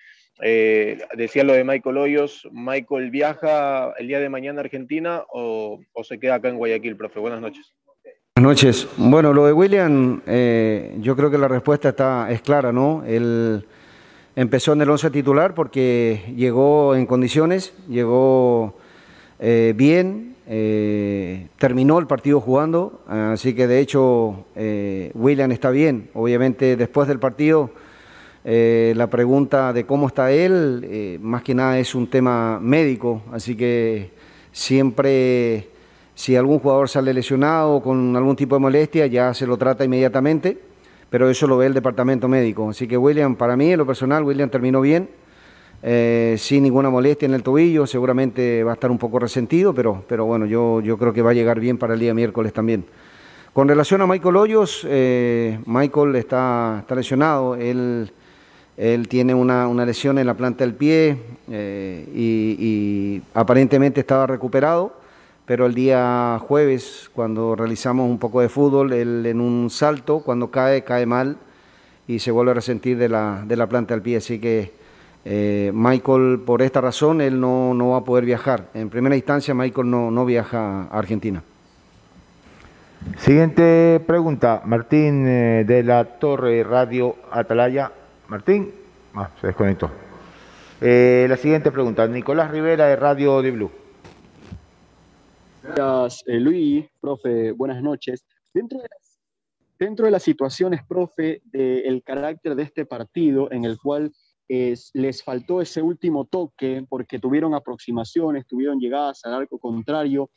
eh, 0.42 0.98
decía 1.16 1.44
lo 1.44 1.52
de 1.52 1.64
Michael 1.64 1.96
Hoyos, 1.96 2.48
¿Michael 2.52 3.10
viaja 3.10 3.92
el 3.98 4.08
día 4.08 4.20
de 4.20 4.28
mañana 4.28 4.60
a 4.60 4.64
Argentina 4.64 5.24
o, 5.32 5.80
se 6.02 6.18
queda 6.18 6.36
acá 6.36 6.48
en 6.48 6.56
Guayaquil, 6.56 6.96
profe? 6.96 7.20
Buenas 7.20 7.40
noches. 7.40 7.72
Buenas 8.36 8.50
noches. 8.50 8.88
Bueno, 8.96 9.32
lo 9.32 9.46
de 9.46 9.52
William, 9.52 10.22
eh, 10.26 10.96
yo 11.00 11.16
creo 11.16 11.30
que 11.30 11.38
la 11.38 11.48
respuesta 11.48 11.90
está, 11.90 12.30
es 12.30 12.42
clara, 12.42 12.72
¿no? 12.72 13.04
El 13.06 13.64
Empezó 14.34 14.72
en 14.72 14.80
el 14.80 14.88
11 14.88 15.10
titular 15.10 15.54
porque 15.54 16.32
llegó 16.34 16.94
en 16.94 17.04
condiciones, 17.04 17.74
llegó 17.86 18.78
eh, 19.38 19.74
bien, 19.76 20.36
eh, 20.46 21.48
terminó 21.58 21.98
el 21.98 22.06
partido 22.06 22.40
jugando, 22.40 23.02
así 23.06 23.54
que 23.54 23.66
de 23.66 23.80
hecho 23.80 24.46
eh, 24.56 25.10
William 25.14 25.52
está 25.52 25.68
bien. 25.70 26.08
Obviamente 26.14 26.76
después 26.76 27.08
del 27.08 27.18
partido 27.18 27.72
la 28.44 29.06
pregunta 29.08 29.72
de 29.72 29.86
cómo 29.86 30.08
está 30.08 30.32
él, 30.32 31.18
más 31.22 31.42
que 31.42 31.54
nada 31.54 31.78
es 31.78 31.94
un 31.94 32.08
tema 32.08 32.58
médico, 32.60 33.22
así 33.32 33.56
que 33.56 34.10
siempre 34.50 35.68
si 36.14 36.36
algún 36.36 36.58
jugador 36.58 36.88
sale 36.88 37.14
lesionado 37.14 37.76
o 37.76 37.82
con 37.82 38.16
algún 38.16 38.36
tipo 38.36 38.56
de 38.56 38.60
molestia 38.60 39.06
ya 39.06 39.32
se 39.32 39.46
lo 39.46 39.56
trata 39.56 39.84
inmediatamente 39.84 40.58
pero 41.12 41.28
eso 41.28 41.46
lo 41.46 41.58
ve 41.58 41.66
el 41.66 41.74
departamento 41.74 42.26
médico. 42.26 42.70
Así 42.70 42.88
que 42.88 42.96
William, 42.96 43.36
para 43.36 43.54
mí, 43.54 43.70
en 43.70 43.78
lo 43.78 43.86
personal, 43.86 44.24
William 44.24 44.48
terminó 44.48 44.80
bien, 44.80 45.10
eh, 45.82 46.36
sin 46.38 46.62
ninguna 46.62 46.88
molestia 46.88 47.26
en 47.26 47.34
el 47.34 47.42
tobillo, 47.42 47.86
seguramente 47.86 48.64
va 48.64 48.70
a 48.70 48.74
estar 48.74 48.90
un 48.90 48.96
poco 48.96 49.18
resentido, 49.18 49.74
pero, 49.74 50.02
pero 50.08 50.24
bueno, 50.24 50.46
yo, 50.46 50.80
yo 50.80 50.96
creo 50.96 51.12
que 51.12 51.20
va 51.20 51.32
a 51.32 51.34
llegar 51.34 51.60
bien 51.60 51.76
para 51.76 51.92
el 51.92 52.00
día 52.00 52.14
miércoles 52.14 52.54
también. 52.54 52.86
Con 53.52 53.68
relación 53.68 54.00
a 54.00 54.06
Michael 54.06 54.36
Hoyos, 54.36 54.86
eh, 54.88 55.60
Michael 55.66 56.16
está, 56.16 56.78
está, 56.80 56.94
lesionado, 56.94 57.56
él, 57.56 58.10
él 58.82 59.08
tiene 59.08 59.34
una, 59.34 59.66
lesión 59.84 60.18
en 60.18 60.26
la 60.26 60.34
planta 60.34 60.64
del 60.64 60.74
pie 60.74 61.16
eh, 61.50 62.08
y 62.14 63.22
aparentemente 63.34 64.00
estaba 64.00 64.26
recuperado 64.26 65.02
pero 65.44 65.66
el 65.66 65.74
día 65.74 66.38
jueves, 66.40 67.10
cuando 67.12 67.56
realizamos 67.56 68.08
un 68.08 68.18
poco 68.18 68.40
de 68.40 68.48
fútbol, 68.48 68.92
él 68.92 69.26
en 69.26 69.40
un 69.40 69.70
salto, 69.70 70.20
cuando 70.20 70.50
cae, 70.50 70.82
cae 70.82 71.04
mal 71.04 71.36
y 72.06 72.20
se 72.20 72.30
vuelve 72.30 72.52
a 72.52 72.54
resentir 72.54 72.96
de 72.96 73.08
la, 73.08 73.42
de 73.44 73.56
la 73.56 73.66
planta 73.66 73.94
del 73.94 74.02
pie. 74.02 74.18
Así 74.18 74.38
que 74.38 74.72
eh, 75.24 75.72
Michael, 75.74 76.40
por 76.46 76.62
esta 76.62 76.80
razón, 76.80 77.20
él 77.20 77.40
no, 77.40 77.74
no, 77.74 77.90
va 77.90 77.98
a 77.98 78.04
poder 78.04 78.24
viajar. 78.24 78.68
En 78.72 78.88
primera 78.88 79.16
instancia, 79.16 79.52
Michael 79.52 79.90
no, 79.90 80.10
no 80.10 80.24
viaja 80.24 80.84
a 80.84 80.98
Argentina. 80.98 81.42
Siguiente 83.18 84.00
pregunta, 84.06 84.62
Martín 84.64 85.26
eh, 85.26 85.64
de 85.66 85.82
la 85.82 86.04
Torre 86.04 86.62
Radio 86.62 87.16
Atalaya. 87.32 87.90
Martín, 88.32 88.72
ah, 89.12 89.30
se 89.38 89.48
desconectó. 89.48 89.90
Eh, 90.80 91.26
la 91.28 91.36
siguiente 91.36 91.70
pregunta, 91.70 92.06
Nicolás 92.06 92.50
Rivera 92.50 92.86
de 92.86 92.96
Radio 92.96 93.42
de 93.42 93.50
Blue. 93.50 93.70
Gracias, 95.62 96.24
eh, 96.26 96.40
Luis, 96.40 96.86
profe, 96.98 97.52
buenas 97.52 97.82
noches. 97.82 98.24
Dentro 98.54 98.78
de 98.78 98.88
las, 98.88 99.18
dentro 99.78 100.06
de 100.06 100.12
las 100.12 100.22
situaciones, 100.22 100.80
profe, 100.82 101.42
del 101.44 102.02
carácter 102.02 102.54
de 102.54 102.62
este 102.62 102.86
partido 102.86 103.52
en 103.52 103.66
el 103.66 103.76
cual 103.78 104.10
les 104.48 105.22
faltó 105.22 105.60
ese 105.60 105.82
último 105.82 106.24
toque 106.24 106.86
porque 106.88 107.18
tuvieron 107.18 107.52
aproximaciones, 107.54 108.46
tuvieron 108.46 108.80
llegadas 108.80 109.26
al 109.26 109.34
arco 109.34 109.58
contrario, 109.58 110.30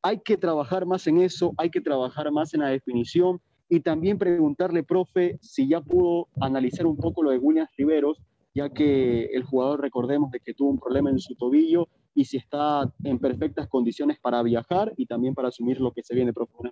hay 0.00 0.20
que 0.20 0.38
trabajar 0.38 0.86
más 0.86 1.06
en 1.06 1.20
eso, 1.20 1.52
hay 1.58 1.68
que 1.68 1.82
trabajar 1.82 2.32
más 2.32 2.54
en 2.54 2.60
la 2.60 2.68
definición 2.68 3.42
y 3.72 3.80
también 3.80 4.18
preguntarle, 4.18 4.82
profe, 4.82 5.38
si 5.40 5.66
ya 5.66 5.80
pudo 5.80 6.28
analizar 6.42 6.84
un 6.84 6.98
poco 6.98 7.22
lo 7.22 7.30
de 7.30 7.38
Williams 7.38 7.70
Riveros, 7.74 8.20
ya 8.54 8.68
que 8.68 9.30
el 9.32 9.44
jugador, 9.44 9.80
recordemos, 9.80 10.30
de 10.30 10.40
que 10.40 10.52
tuvo 10.52 10.68
un 10.68 10.78
problema 10.78 11.08
en 11.08 11.18
su 11.18 11.34
tobillo 11.36 11.88
y 12.14 12.26
si 12.26 12.36
está 12.36 12.82
en 13.02 13.18
perfectas 13.18 13.68
condiciones 13.68 14.18
para 14.20 14.42
viajar 14.42 14.92
y 14.98 15.06
también 15.06 15.34
para 15.34 15.48
asumir 15.48 15.80
lo 15.80 15.90
que 15.90 16.02
se 16.02 16.14
viene 16.14 16.34
próximo. 16.34 16.70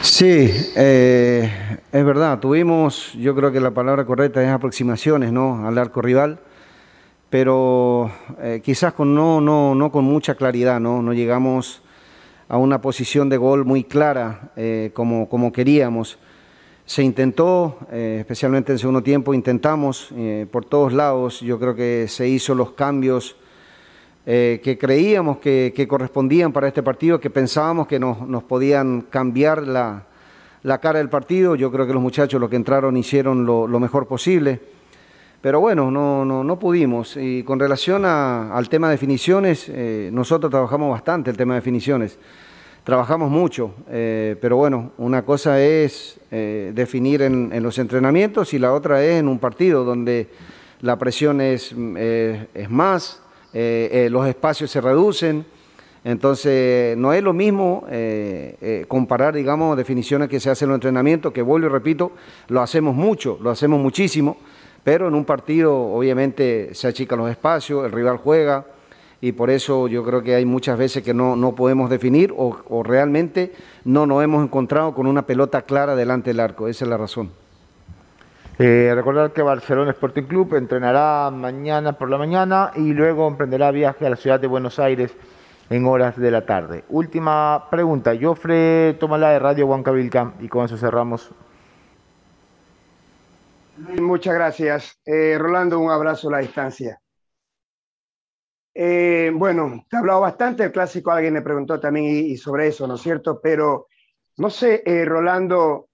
Sí, 0.00 0.48
eh, 0.74 1.50
es 1.92 2.04
verdad, 2.06 2.40
tuvimos, 2.40 3.12
yo 3.12 3.34
creo 3.34 3.52
que 3.52 3.60
la 3.60 3.72
palabra 3.72 4.06
correcta 4.06 4.42
es 4.42 4.48
aproximaciones 4.48 5.34
¿no? 5.34 5.68
al 5.68 5.76
arco 5.76 6.00
rival, 6.00 6.40
pero 7.28 8.10
eh, 8.38 8.62
quizás 8.64 8.94
con 8.94 9.14
no, 9.14 9.42
no, 9.42 9.74
no 9.74 9.92
con 9.92 10.06
mucha 10.06 10.34
claridad, 10.34 10.80
¿no? 10.80 11.02
no 11.02 11.12
llegamos 11.12 11.82
a 12.50 12.58
una 12.58 12.82
posición 12.82 13.30
de 13.30 13.38
gol 13.38 13.64
muy 13.64 13.84
clara 13.84 14.52
eh, 14.56 14.90
como, 14.92 15.26
como 15.30 15.50
queríamos. 15.50 16.18
Se 16.84 17.02
intentó, 17.02 17.78
especialmente 17.92 18.72
en 18.72 18.78
segundo 18.78 19.00
tiempo, 19.00 19.32
intentamos 19.32 20.12
por 20.50 20.64
todos 20.64 20.92
lados, 20.92 21.40
yo 21.40 21.56
creo 21.60 21.76
que 21.76 22.06
se 22.08 22.26
hizo 22.26 22.52
los 22.52 22.72
cambios 22.72 23.36
eh, 24.26 24.60
que 24.62 24.76
creíamos 24.76 25.38
que, 25.38 25.86
correspondían 25.88 26.52
para 26.52 26.68
este 26.68 26.82
partido, 26.82 27.18
que 27.18 27.30
pensábamos 27.30 27.86
que 27.86 27.98
nos, 27.98 28.44
podían 28.44 29.02
cambiar 29.02 29.66
la, 29.66 30.04
cara 30.80 30.98
del 30.98 31.08
partido. 31.08 31.56
Yo 31.56 31.72
creo 31.72 31.86
que 31.86 31.94
los 31.94 32.02
muchachos, 32.02 32.40
los 32.40 32.50
que 32.50 32.56
entraron, 32.56 32.96
hicieron 32.96 33.46
lo, 33.46 33.80
mejor 33.80 34.06
posible. 34.06 34.60
Pero 35.40 35.60
bueno, 35.60 35.90
no, 35.90 36.24
no, 36.24 36.58
pudimos. 36.58 37.16
Y 37.16 37.42
con 37.42 37.58
relación 37.58 38.04
al 38.04 38.68
tema 38.68 38.88
de 38.88 38.94
definiciones, 38.94 39.68
eh, 39.68 40.10
nosotros 40.12 40.50
trabajamos 40.50 40.90
bastante 40.90 41.30
el 41.30 41.36
tema 41.36 41.54
de 41.54 41.60
definiciones. 41.60 42.18
Trabajamos 42.84 43.30
mucho, 43.30 43.74
eh, 43.88 44.36
pero 44.40 44.56
bueno, 44.56 44.92
una 44.98 45.22
cosa 45.22 45.60
es 45.60 46.18
definir 46.30 47.22
en, 47.22 47.50
en, 47.52 47.62
los 47.62 47.78
entrenamientos 47.78 48.54
y 48.54 48.58
la 48.58 48.72
otra 48.72 49.04
es 49.04 49.20
en 49.20 49.28
un 49.28 49.38
partido 49.38 49.84
donde 49.84 50.28
la 50.80 50.96
presión 50.98 51.40
es, 51.40 51.74
es 51.74 52.70
más, 52.70 53.20
eh, 53.52 53.88
eh, 53.92 54.10
los 54.10 54.26
espacios 54.26 54.70
se 54.70 54.80
reducen. 54.80 55.44
Entonces, 56.02 56.96
no 56.96 57.12
es 57.12 57.22
lo 57.22 57.34
mismo 57.34 57.84
eh, 57.90 58.86
comparar, 58.88 59.34
digamos, 59.34 59.76
definiciones 59.76 60.30
que 60.30 60.40
se 60.40 60.48
hacen 60.48 60.66
en 60.66 60.70
los 60.70 60.76
entrenamientos, 60.76 61.32
que 61.32 61.42
vuelvo 61.42 61.66
y 61.66 61.70
repito, 61.70 62.12
lo 62.48 62.62
hacemos 62.62 62.94
mucho, 62.94 63.38
lo 63.42 63.50
hacemos 63.50 63.80
muchísimo, 63.80 64.38
pero 64.84 65.08
en 65.08 65.14
un 65.14 65.24
partido 65.24 65.76
obviamente 65.76 66.74
se 66.74 66.88
achican 66.88 67.18
los 67.18 67.30
espacios, 67.30 67.84
el 67.84 67.92
rival 67.92 68.16
juega, 68.16 68.64
y 69.20 69.32
por 69.32 69.50
eso 69.50 69.86
yo 69.86 70.02
creo 70.04 70.22
que 70.22 70.34
hay 70.34 70.46
muchas 70.46 70.78
veces 70.78 71.02
que 71.02 71.12
no, 71.12 71.36
no 71.36 71.54
podemos 71.54 71.90
definir 71.90 72.32
o, 72.36 72.82
realmente 72.82 73.52
no 73.84 74.06
nos 74.06 74.22
hemos 74.24 74.42
encontrado 74.42 74.94
con 74.94 75.06
una 75.06 75.22
pelota 75.22 75.62
clara 75.62 75.94
delante 75.94 76.30
del 76.30 76.40
arco, 76.40 76.68
esa 76.68 76.84
es 76.84 76.88
la 76.88 76.96
razón. 76.96 77.30
Eh, 78.58 78.92
recordar 78.94 79.32
que 79.32 79.40
Barcelona 79.42 79.90
Sporting 79.90 80.24
Club 80.24 80.54
entrenará 80.54 81.30
mañana 81.30 81.92
por 81.92 82.10
la 82.10 82.18
mañana 82.18 82.72
y 82.76 82.92
luego 82.92 83.26
emprenderá 83.26 83.70
viaje 83.70 84.06
a 84.06 84.10
la 84.10 84.16
ciudad 84.16 84.38
de 84.38 84.46
Buenos 84.46 84.78
Aires 84.78 85.14
en 85.70 85.86
horas 85.86 86.16
de 86.18 86.30
la 86.30 86.44
tarde. 86.44 86.84
Última 86.90 87.68
pregunta, 87.70 88.12
Jofre 88.20 88.98
la 89.00 89.30
de 89.30 89.38
Radio 89.38 89.66
Huancavilca 89.66 90.32
y 90.40 90.48
con 90.48 90.66
eso 90.66 90.76
cerramos. 90.76 91.30
Muchas 94.00 94.34
gracias. 94.34 95.00
Eh, 95.04 95.36
Rolando, 95.38 95.78
un 95.78 95.90
abrazo 95.90 96.28
a 96.28 96.32
la 96.32 96.38
distancia. 96.38 97.00
Eh, 98.74 99.32
bueno, 99.34 99.84
te 99.88 99.96
he 99.96 99.98
hablado 99.98 100.20
bastante 100.20 100.62
del 100.62 100.72
clásico, 100.72 101.10
alguien 101.10 101.34
me 101.34 101.42
preguntó 101.42 101.80
también 101.80 102.36
sobre 102.36 102.68
eso, 102.68 102.86
¿no 102.86 102.94
es 102.94 103.00
cierto? 103.00 103.40
Pero 103.40 103.88
no 104.36 104.48
sé, 104.48 104.82
Rolando, 105.04 105.88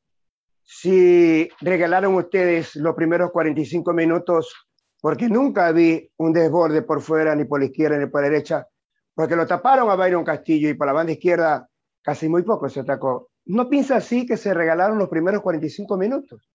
si 0.62 1.48
regalaron 1.60 2.14
ustedes 2.16 2.76
los 2.76 2.94
primeros 2.94 3.30
45 3.30 3.92
minutos, 3.92 4.68
porque 5.00 5.28
nunca 5.28 5.70
vi 5.72 6.10
un 6.16 6.32
desborde 6.32 6.82
por 6.82 7.00
fuera, 7.00 7.34
ni 7.34 7.44
por 7.44 7.60
la 7.60 7.66
izquierda, 7.66 7.98
ni 7.98 8.06
por 8.06 8.22
la 8.22 8.28
derecha, 8.28 8.66
porque 9.14 9.36
lo 9.36 9.46
taparon 9.46 9.88
a 9.88 9.94
Byron 9.94 10.24
Castillo 10.24 10.68
y 10.68 10.74
por 10.74 10.86
la 10.86 10.92
banda 10.92 11.12
izquierda 11.12 11.68
casi 12.02 12.28
muy 12.28 12.42
poco 12.42 12.68
se 12.68 12.80
atacó. 12.80 13.30
¿No 13.46 13.68
piensa 13.68 13.96
así 13.96 14.26
que 14.26 14.36
se 14.36 14.52
regalaron 14.52 14.98
los 14.98 15.08
primeros 15.08 15.42
45 15.42 15.96
minutos? 15.96 16.50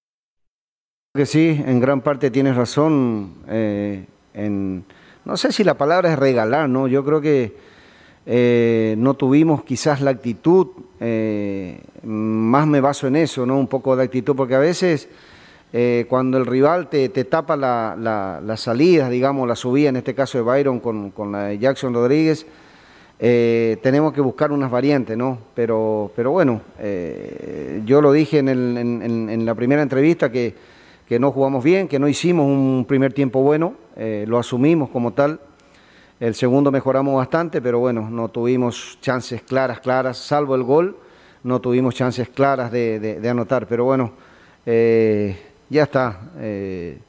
Que 1.14 1.26
sí, 1.26 1.62
en 1.66 1.82
gran 1.82 2.00
parte 2.00 2.32
tienes 2.32 2.56
razón. 2.56 3.34
Eh, 3.50 4.06
en, 4.34 4.86
no 5.26 5.36
sé 5.36 5.52
si 5.52 5.66
la 5.66 5.74
palabra 5.74 6.14
es 6.14 6.18
regalar, 6.18 6.70
¿no? 6.70 6.88
Yo 6.88 7.04
creo 7.04 7.20
que 7.20 7.54
eh, 8.26 8.96
no 8.98 9.16
tuvimos 9.16 9.66
quizás 9.66 10.00
la 10.00 10.12
actitud, 10.12 10.68
eh, 11.02 11.82
más 12.04 12.66
me 12.66 12.80
baso 12.80 13.08
en 13.08 13.18
eso, 13.18 13.46
¿no? 13.46 13.58
Un 13.58 13.68
poco 13.68 13.98
de 13.98 14.06
actitud, 14.06 14.38
porque 14.38 14.56
a 14.56 14.60
veces 14.60 15.10
cuando 16.08 16.38
el 16.38 16.46
rival 16.46 16.90
te, 16.90 17.10
tapa 17.10 17.58
la, 17.58 18.40
la, 18.42 18.56
salida, 18.58 19.10
digamos, 19.10 19.46
la 19.50 19.58
subida, 19.58 19.90
en 19.90 19.98
este 19.98 20.16
caso 20.16 20.38
de 20.38 20.46
Byron 20.46 20.80
con, 20.80 21.32
la 21.34 21.48
de 21.48 21.60
Jackson 21.60 21.94
Rodríguez, 21.94 22.46
tenemos 23.20 24.14
que 24.14 24.22
buscar 24.22 24.54
unas 24.54 24.72
variantes, 24.72 25.18
¿no? 25.18 25.40
Pero, 25.56 26.12
pero 26.16 26.32
bueno, 26.32 26.62
yo 27.86 28.02
lo 28.02 28.14
dije 28.14 28.40
en, 28.40 29.46
la 29.46 29.56
primera 29.56 29.82
entrevista 29.82 30.30
que, 30.30 30.71
que, 31.12 31.20
no 31.20 31.32
jugamos 31.32 31.64
bien, 31.64 31.88
que 31.88 32.00
no 32.00 32.08
hicimos 32.08 32.46
un 32.46 32.86
primer 32.88 33.12
tiempo 33.14 33.42
bueno, 33.42 33.74
lo 33.98 34.40
asumimos 34.40 34.90
como 34.90 35.12
tal 35.12 35.40
el 36.22 36.36
segundo 36.36 36.72
mejoramos 36.72 37.16
bastante, 37.16 37.64
pero 37.64 37.80
bueno, 37.80 38.08
no 38.08 38.30
tuvimos 38.30 39.00
chances 39.02 39.42
claras, 39.42 39.80
claras, 39.80 40.20
salvo 40.20 40.54
el 40.54 40.62
gol, 40.62 40.96
no 41.44 41.60
tuvimos 41.60 41.96
chances 41.96 42.30
claras 42.30 42.72
de, 42.72 43.20
anotar. 43.28 43.66
Pero 43.66 43.86
bueno, 43.86 44.12
eh, 44.68 45.36
ya 45.68 45.82
está. 45.82 46.20
Eh, 46.38 47.00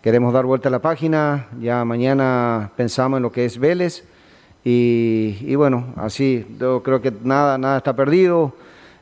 queremos 0.00 0.32
dar 0.32 0.46
vuelta 0.46 0.70
a 0.70 0.72
la 0.72 0.78
página, 0.78 1.48
ya 1.60 1.84
mañana 1.84 2.72
pensamos 2.74 3.18
en 3.18 3.22
lo 3.24 3.30
que 3.30 3.44
es 3.44 3.58
Vélez. 3.58 4.04
Y, 4.64 5.54
bueno, 5.54 5.92
así, 5.96 6.46
yo 6.58 6.82
creo 6.82 7.02
que 7.02 7.12
nada, 7.22 7.58
nada 7.58 7.76
está 7.76 7.94
perdido. 7.94 8.54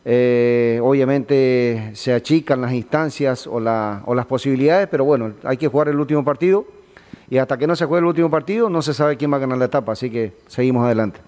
Eh, 0.09 0.79
obviamente 0.85 1.91
se 1.95 2.15
achican 2.15 2.61
las 2.61 2.73
instancias 2.73 3.49
o, 3.49 3.57
o 3.57 4.15
las 4.15 4.27
posibilidades, 4.27 4.87
pero 4.87 5.05
bueno, 5.05 5.33
hay 5.43 5.57
que 5.57 5.67
jugar 5.67 5.89
el 5.89 5.99
último 5.99 6.25
partido 6.25 6.65
y 7.29 7.39
hasta 7.39 7.59
que 7.59 7.67
no 7.67 7.75
se 7.75 7.87
juegue 7.87 8.03
el 8.03 8.07
último 8.07 8.31
partido 8.31 8.71
no 8.71 8.83
se 8.83 8.95
sabe 8.95 9.17
quién 9.17 9.33
va 9.33 9.39
a 9.39 9.41
ganar 9.41 9.59
la 9.59 9.65
etapa, 9.65 9.91
así 9.91 10.09
que 10.09 10.35
seguimos 10.47 10.85
adelante. 10.85 11.26